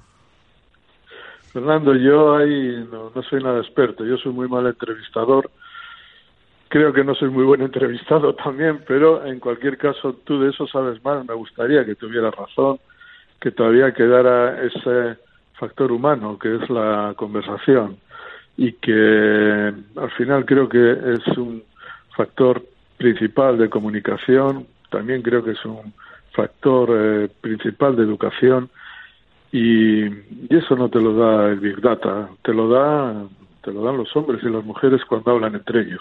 Fernando, 1.52 1.96
yo 1.96 2.36
ahí 2.36 2.86
no, 2.92 3.10
soy 3.22 3.42
nada 3.42 3.58
experto, 3.58 4.04
yo 4.04 4.16
soy 4.18 4.32
muy 4.32 4.48
mal 4.48 4.66
entrevistador, 4.66 5.50
creo 6.68 6.92
que 6.92 7.02
no 7.02 7.14
soy 7.16 7.28
muy 7.28 7.44
buen 7.44 7.60
entrevistado 7.62 8.34
también, 8.34 8.84
pero 8.86 9.26
en 9.26 9.40
cualquier 9.40 9.76
caso 9.76 10.14
tú 10.24 10.40
de 10.40 10.50
eso 10.50 10.66
sabes 10.68 11.04
más. 11.04 11.26
Me 11.26 11.34
gustaría 11.34 11.84
que 11.84 11.96
tuvieras 11.96 12.34
razón, 12.34 12.78
que 13.40 13.50
todavía 13.50 13.92
quedara 13.92 14.62
ese 14.62 15.18
factor 15.54 15.90
humano 15.90 16.38
que 16.38 16.54
es 16.54 16.70
la 16.70 17.14
conversación 17.16 17.98
y 18.56 18.72
que 18.72 19.74
al 19.96 20.10
final 20.16 20.44
creo 20.44 20.68
que 20.68 20.92
es 20.92 21.36
un 21.36 21.62
factor 22.16 22.62
principal 22.96 23.58
de 23.58 23.68
comunicación, 23.68 24.66
también 24.90 25.22
creo 25.22 25.42
que 25.42 25.52
es 25.52 25.64
un 25.64 25.92
factor 26.32 26.90
eh, 26.92 27.28
principal 27.40 27.96
de 27.96 28.04
educación 28.04 28.70
y, 29.52 30.04
y, 30.04 30.48
eso 30.50 30.76
no 30.76 30.88
te 30.88 31.00
lo 31.00 31.14
da 31.14 31.48
el 31.48 31.60
Big 31.60 31.80
Data, 31.80 32.30
te 32.42 32.52
lo 32.52 32.68
da 32.68 33.28
te 33.62 33.72
lo 33.72 33.82
dan 33.82 33.96
los 33.96 34.14
hombres 34.16 34.42
y 34.42 34.48
las 34.48 34.64
mujeres 34.64 35.02
cuando 35.06 35.32
hablan 35.32 35.54
entre 35.54 35.82
ellos. 35.82 36.00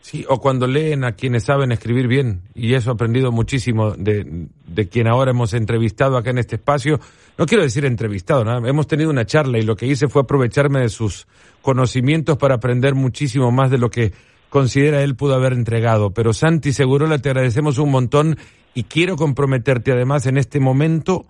Sí, 0.00 0.24
o 0.28 0.40
cuando 0.40 0.66
leen 0.66 1.04
a 1.04 1.12
quienes 1.12 1.44
saben 1.44 1.72
escribir 1.72 2.08
bien, 2.08 2.40
y 2.54 2.72
eso 2.72 2.90
he 2.90 2.94
aprendido 2.94 3.32
muchísimo 3.32 3.92
de, 3.92 4.48
de 4.66 4.88
quien 4.88 5.06
ahora 5.06 5.32
hemos 5.32 5.52
entrevistado 5.52 6.16
acá 6.16 6.30
en 6.30 6.38
este 6.38 6.56
espacio. 6.56 6.98
No 7.36 7.44
quiero 7.44 7.62
decir 7.62 7.84
entrevistado, 7.84 8.42
¿no? 8.42 8.66
hemos 8.66 8.86
tenido 8.86 9.10
una 9.10 9.26
charla 9.26 9.58
y 9.58 9.62
lo 9.62 9.76
que 9.76 9.86
hice 9.86 10.08
fue 10.08 10.22
aprovecharme 10.22 10.80
de 10.80 10.88
sus 10.88 11.26
conocimientos 11.60 12.38
para 12.38 12.54
aprender 12.54 12.94
muchísimo 12.94 13.52
más 13.52 13.70
de 13.70 13.78
lo 13.78 13.90
que 13.90 14.12
considera 14.48 15.02
él 15.02 15.16
pudo 15.16 15.34
haber 15.34 15.52
entregado. 15.52 16.12
Pero 16.12 16.32
Santi 16.32 16.72
Segurola, 16.72 17.18
te 17.18 17.28
agradecemos 17.28 17.78
un 17.78 17.90
montón 17.90 18.38
y 18.72 18.84
quiero 18.84 19.16
comprometerte 19.16 19.92
además 19.92 20.26
en 20.26 20.38
este 20.38 20.60
momento 20.60 21.26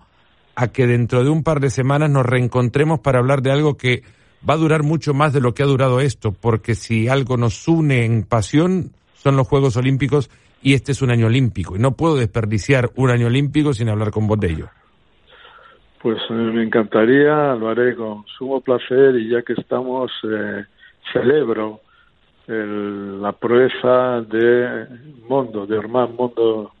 a 0.61 0.71
que 0.71 0.85
dentro 0.85 1.23
de 1.23 1.29
un 1.29 1.43
par 1.43 1.59
de 1.59 1.69
semanas 1.69 2.09
nos 2.09 2.25
reencontremos 2.25 2.99
para 2.99 3.19
hablar 3.19 3.41
de 3.41 3.51
algo 3.51 3.77
que 3.77 4.03
va 4.47 4.53
a 4.53 4.57
durar 4.57 4.83
mucho 4.83 5.13
más 5.13 5.33
de 5.33 5.41
lo 5.41 5.53
que 5.53 5.63
ha 5.63 5.65
durado 5.65 5.99
esto, 5.99 6.31
porque 6.31 6.75
si 6.75 7.07
algo 7.07 7.37
nos 7.37 7.67
une 7.67 8.05
en 8.05 8.23
pasión 8.23 8.91
son 9.15 9.37
los 9.37 9.47
Juegos 9.47 9.77
Olímpicos 9.77 10.29
y 10.61 10.73
este 10.73 10.91
es 10.91 11.01
un 11.01 11.11
año 11.11 11.27
olímpico. 11.27 11.75
Y 11.75 11.79
no 11.79 11.93
puedo 11.93 12.15
desperdiciar 12.15 12.89
un 12.95 13.09
año 13.09 13.27
olímpico 13.27 13.73
sin 13.73 13.89
hablar 13.89 14.11
con 14.11 14.27
vos 14.27 14.39
de 14.39 14.51
ello. 14.51 14.69
Pues 16.01 16.17
eh, 16.29 16.33
me 16.33 16.63
encantaría, 16.63 17.55
lo 17.55 17.69
haré 17.69 17.95
con 17.95 18.25
sumo 18.37 18.61
placer 18.61 19.15
y 19.15 19.29
ya 19.29 19.41
que 19.43 19.53
estamos, 19.53 20.11
eh, 20.23 20.65
celebro 21.13 21.81
el, 22.47 23.21
la 23.21 23.31
proeza 23.31 24.21
de 24.21 24.87
Mondo, 25.27 25.65
de 25.65 25.77
Hermán 25.77 26.15
Mondo, 26.15 26.71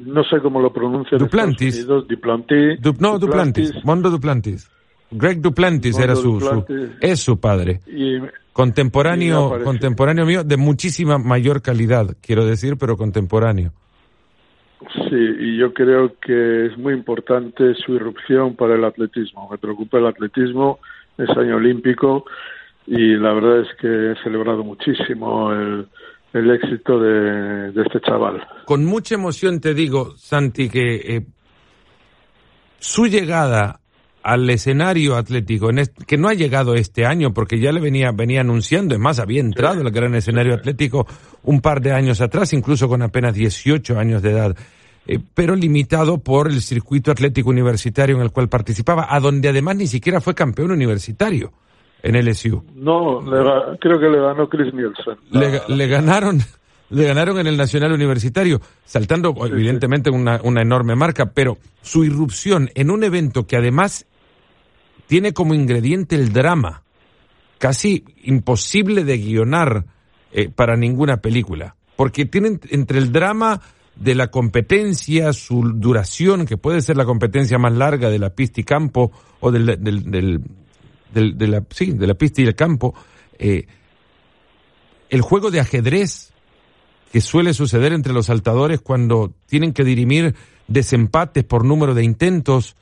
no 0.00 0.24
sé 0.24 0.40
cómo 0.40 0.60
lo 0.60 0.72
pronuncia. 0.72 1.18
Duplantis. 1.18 1.86
Duplantis. 1.86 2.80
no, 3.00 3.18
Duplantis. 3.18 3.84
Mondo 3.84 4.10
Duplantis. 4.10 4.70
Greg 5.10 5.40
Duplantis 5.40 5.98
era 5.98 6.16
su, 6.16 6.64
es 7.00 7.20
su 7.20 7.38
padre. 7.38 7.80
contemporáneo, 8.52 9.62
contemporáneo 9.62 10.26
mío 10.26 10.42
de 10.42 10.56
muchísima 10.56 11.18
mayor 11.18 11.62
calidad, 11.62 12.16
quiero 12.20 12.44
decir, 12.44 12.76
pero 12.78 12.96
contemporáneo. 12.96 13.72
Sí, 14.92 15.16
y 15.40 15.56
yo 15.56 15.72
creo 15.72 16.14
que 16.20 16.66
es 16.66 16.76
muy 16.76 16.94
importante 16.94 17.74
su 17.74 17.94
irrupción 17.94 18.54
para 18.54 18.74
el 18.74 18.84
atletismo. 18.84 19.48
Me 19.50 19.58
preocupa 19.58 19.98
el 19.98 20.06
atletismo, 20.06 20.78
es 21.16 21.28
año 21.30 21.56
olímpico 21.56 22.24
y 22.86 23.14
la 23.16 23.32
verdad 23.32 23.60
es 23.60 23.68
que 23.80 24.12
he 24.12 24.22
celebrado 24.22 24.62
muchísimo 24.62 25.52
el, 25.52 25.86
el 26.34 26.50
éxito 26.50 26.98
de, 26.98 27.70
de, 27.72 27.82
este 27.82 28.00
chaval. 28.00 28.46
Con 28.66 28.84
mucha 28.84 29.14
emoción 29.14 29.60
te 29.60 29.72
digo, 29.72 30.14
Santi, 30.16 30.68
que 30.68 30.94
eh, 30.96 31.26
su 32.80 33.06
llegada 33.06 33.80
al 34.22 34.50
escenario 34.50 35.16
atlético, 35.16 35.70
en 35.70 35.86
que 36.06 36.18
no 36.18 36.28
ha 36.28 36.34
llegado 36.34 36.74
este 36.74 37.06
año 37.06 37.32
porque 37.32 37.60
ya 37.60 37.70
le 37.70 37.80
venía, 37.80 38.10
venía 38.10 38.40
anunciando, 38.40 38.94
es 38.94 39.00
más, 39.00 39.20
había 39.20 39.40
entrado 39.40 39.80
en 39.80 39.86
el 39.86 39.92
gran 39.92 40.14
escenario 40.14 40.54
atlético 40.54 41.06
un 41.44 41.60
par 41.60 41.80
de 41.80 41.92
años 41.92 42.20
atrás, 42.20 42.52
incluso 42.52 42.88
con 42.88 43.02
apenas 43.02 43.34
18 43.34 43.96
años 43.96 44.20
de 44.20 44.30
edad, 44.30 44.56
eh, 45.06 45.20
pero 45.34 45.54
limitado 45.54 46.18
por 46.18 46.48
el 46.48 46.62
circuito 46.62 47.12
atlético 47.12 47.50
universitario 47.50 48.16
en 48.16 48.22
el 48.22 48.32
cual 48.32 48.48
participaba, 48.48 49.06
a 49.08 49.20
donde 49.20 49.50
además 49.50 49.76
ni 49.76 49.86
siquiera 49.86 50.20
fue 50.20 50.34
campeón 50.34 50.72
universitario 50.72 51.52
en 52.04 52.16
LSU. 52.16 52.62
No, 52.74 53.20
creo 53.80 53.98
que 53.98 54.08
le 54.08 54.20
ganó 54.20 54.46
Chris 54.48 54.72
Nielsen. 54.74 55.16
Le, 55.30 55.86
ganaron 55.86 56.38
le 56.90 57.04
ganaron 57.06 57.38
en 57.38 57.46
el 57.46 57.56
Nacional 57.56 57.92
Universitario, 57.92 58.60
saltando 58.84 59.34
evidentemente 59.46 60.10
Una, 60.10 60.38
una 60.44 60.60
enorme 60.60 60.94
marca, 60.94 61.30
pero 61.32 61.56
su 61.80 62.04
irrupción 62.04 62.70
en 62.74 62.90
un 62.90 63.04
evento 63.04 63.46
que 63.46 63.56
además 63.56 64.06
tiene 65.06 65.32
como 65.32 65.54
ingrediente 65.54 66.14
el 66.14 66.32
drama, 66.32 66.82
casi 67.58 68.04
imposible 68.22 69.04
de 69.04 69.18
guionar 69.18 69.86
eh, 70.30 70.50
para 70.54 70.76
ninguna 70.76 71.18
película, 71.18 71.74
porque 71.96 72.26
tienen 72.26 72.60
entre 72.68 72.98
el 72.98 73.12
drama 73.12 73.62
de 73.96 74.14
la 74.14 74.30
competencia, 74.30 75.32
su 75.32 75.62
duración, 75.74 76.44
que 76.44 76.58
puede 76.58 76.82
ser 76.82 76.98
la 76.98 77.04
competencia 77.06 77.56
más 77.56 77.72
larga 77.72 78.10
de 78.10 78.18
la 78.18 78.30
pista 78.30 78.60
y 78.60 78.64
campo, 78.64 79.10
o 79.40 79.50
del, 79.50 79.82
del, 79.82 80.10
del, 80.10 80.40
de, 81.14 81.46
la, 81.46 81.64
sí, 81.70 81.92
de 81.92 82.06
la 82.06 82.14
pista 82.14 82.42
y 82.42 82.46
el 82.46 82.54
campo, 82.54 82.94
eh, 83.38 83.66
el 85.08 85.20
juego 85.20 85.50
de 85.50 85.60
ajedrez 85.60 86.32
que 87.12 87.20
suele 87.20 87.54
suceder 87.54 87.92
entre 87.92 88.12
los 88.12 88.26
saltadores 88.26 88.80
cuando 88.80 89.32
tienen 89.46 89.72
que 89.72 89.84
dirimir 89.84 90.34
desempates 90.66 91.44
por 91.44 91.64
número 91.64 91.94
de 91.94 92.02
intentos, 92.02 92.76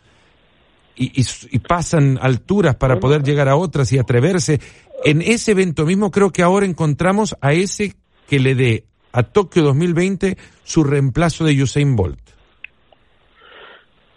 y, 0.97 1.59
pasan 1.61 2.19
alturas 2.21 2.77
para 2.77 3.01
poder 3.01 3.23
llegar 3.23 3.49
a 3.49 3.57
otras 3.57 3.93
y 3.93 3.99
atreverse. 3.99 4.61
En 5.05 5.23
ese 5.23 5.53
evento 5.53 5.87
mismo 5.87 6.11
creo 6.11 6.31
que 6.31 6.43
ahora 6.43 6.67
encontramos 6.67 7.37
a 7.41 7.53
ese 7.53 7.95
que 8.29 8.39
le 8.39 8.55
dé 8.55 8.85
a 9.13 9.23
Tokio 9.23 9.63
2020 9.63 10.37
su 10.65 10.85
reemplazo 10.85 11.45
de 11.45 11.63
Usain 11.63 11.97
Bolt. 11.97 12.21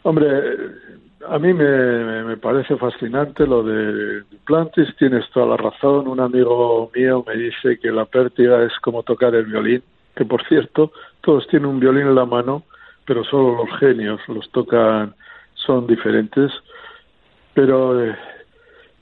Hombre, 0.03 0.27
a 1.29 1.39
mí 1.39 1.53
me, 1.53 2.23
me 2.23 2.37
parece 2.37 2.75
fascinante 2.77 3.45
lo 3.45 3.63
de 3.63 4.21
Duplantis, 4.21 4.95
tienes 4.97 5.29
toda 5.31 5.47
la 5.47 5.57
razón. 5.57 6.07
Un 6.07 6.19
amigo 6.19 6.91
mío 6.95 7.23
me 7.27 7.35
dice 7.35 7.79
que 7.79 7.91
la 7.91 8.05
pértiga 8.05 8.63
es 8.63 8.73
como 8.81 9.03
tocar 9.03 9.35
el 9.35 9.45
violín, 9.45 9.83
que 10.15 10.25
por 10.25 10.45
cierto, 10.47 10.91
todos 11.21 11.47
tienen 11.47 11.69
un 11.69 11.79
violín 11.79 12.07
en 12.07 12.15
la 12.15 12.25
mano, 12.25 12.63
pero 13.05 13.23
solo 13.23 13.65
los 13.65 13.79
genios 13.79 14.19
los 14.27 14.49
tocan 14.51 15.13
son 15.53 15.87
diferentes, 15.87 16.51
pero 17.53 18.03
eh, 18.03 18.15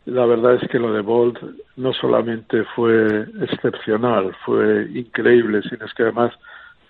la 0.05 0.25
verdad 0.25 0.55
es 0.55 0.69
que 0.69 0.79
lo 0.79 0.93
de 0.93 1.01
Bolt 1.01 1.39
no 1.77 1.93
solamente 1.93 2.63
fue 2.75 3.25
excepcional, 3.41 4.35
fue 4.45 4.87
increíble, 4.93 5.61
sino 5.69 5.85
es 5.85 5.93
que 5.93 6.03
además 6.03 6.33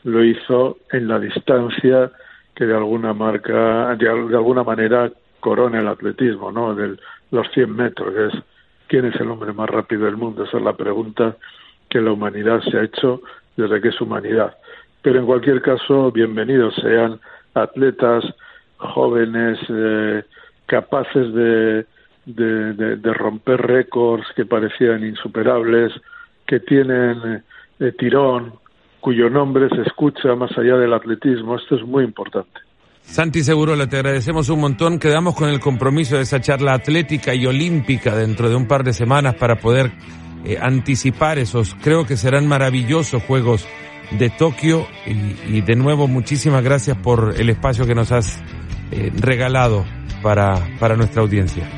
lo 0.04 0.24
hizo 0.24 0.78
en 0.92 1.08
la 1.08 1.20
distancia 1.20 2.12
que 2.56 2.66
de 2.66 2.76
alguna 2.76 3.14
marca, 3.14 3.96
de, 3.96 4.08
alguna 4.10 4.64
manera 4.64 5.12
corona 5.44 5.82
el 5.82 5.90
atletismo, 5.90 6.54
¿no? 6.54 6.74
De 6.74 6.96
los 7.32 7.48
100 7.52 7.76
metros, 7.76 8.16
es 8.16 8.42
quién 8.88 9.06
es 9.06 9.16
el 9.20 9.30
hombre 9.30 9.52
más 9.52 9.70
rápido 9.70 10.06
del 10.06 10.16
mundo, 10.16 10.46
esa 10.46 10.58
es 10.58 10.64
la 10.64 10.78
pregunta 10.78 11.36
que 11.90 12.00
la 12.00 12.14
humanidad 12.14 12.62
se 12.62 12.78
ha 12.78 12.84
hecho 12.84 13.22
desde 13.58 13.82
que 13.82 13.90
es 13.90 14.00
humanidad. 14.00 14.56
Pero 15.02 15.20
en 15.20 15.26
cualquier 15.26 15.62
caso, 15.62 16.12
bienvenidos 16.12 16.74
sean 16.76 17.20
atletas 17.56 18.24
jóvenes 18.78 19.60
eh, 19.68 20.24
capaces 20.66 21.34
de, 21.34 21.86
de, 22.26 23.14
romper 23.14 23.62
récords 23.62 24.26
que 24.38 24.46
parecían 24.46 25.04
insuperables, 25.04 25.92
que 26.48 26.62
tienen 26.62 27.44
eh, 27.80 27.92
tirón, 27.98 28.54
cuyo 29.02 29.30
nombre 29.30 29.68
se 29.76 29.82
escucha 29.82 30.36
más 30.36 30.58
allá 30.58 30.78
del 30.78 30.94
atletismo. 30.94 31.58
Esto 31.58 31.76
es 31.76 31.84
muy 31.84 32.06
importante. 32.06 32.62
Santi 33.06 33.44
Segurola, 33.44 33.88
te 33.88 33.98
agradecemos 33.98 34.50
un 34.50 34.60
montón. 34.60 34.98
Quedamos 34.98 35.36
con 35.36 35.50
el 35.50 35.60
compromiso 35.60 36.16
de 36.16 36.24
esa 36.24 36.42
charla 36.42 36.74
atlética 36.74 37.36
y 37.36 37.46
olímpica 37.46 38.16
dentro 38.16 38.50
de 38.50 38.56
un 38.56 38.68
par 38.68 38.84
de 38.84 38.94
semanas 38.94 39.36
para 39.36 39.58
poder 39.58 39.92
eh, 40.46 40.58
anticipar 40.60 41.38
esos. 41.38 41.76
Creo 41.82 42.06
que 42.06 42.18
serán 42.18 42.48
maravillosos 42.48 43.22
Juegos 43.24 43.68
de 44.12 44.30
Tokio 44.30 44.88
y, 45.06 45.58
y, 45.58 45.62
de 45.62 45.76
nuevo 45.76 46.08
muchísimas 46.08 46.64
gracias 46.64 46.98
por 46.98 47.36
el 47.38 47.50
espacio 47.50 47.86
que 47.86 47.96
nos 47.96 48.12
has 48.12 48.42
eh, 48.92 49.12
regalado 49.16 49.86
para, 50.22 50.56
para 50.80 50.96
nuestra 50.96 51.22
audiencia. 51.22 51.70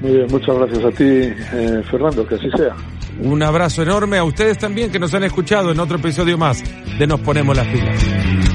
Muy 0.00 0.12
bien, 0.12 0.26
muchas 0.30 0.56
gracias 0.56 0.84
a 0.84 0.90
ti, 0.90 1.04
eh, 1.04 1.82
Fernando, 1.90 2.26
que 2.26 2.34
así 2.34 2.50
sea. 2.56 2.74
Un 3.20 3.42
abrazo 3.42 3.82
enorme 3.82 4.18
a 4.18 4.24
ustedes 4.24 4.58
también 4.58 4.90
que 4.90 4.98
nos 4.98 5.14
han 5.14 5.24
escuchado 5.24 5.70
en 5.72 5.80
otro 5.80 5.98
episodio 5.98 6.36
más 6.36 6.62
de 6.98 7.06
Nos 7.06 7.20
Ponemos 7.20 7.56
las 7.56 7.66
Pilas. 7.68 8.53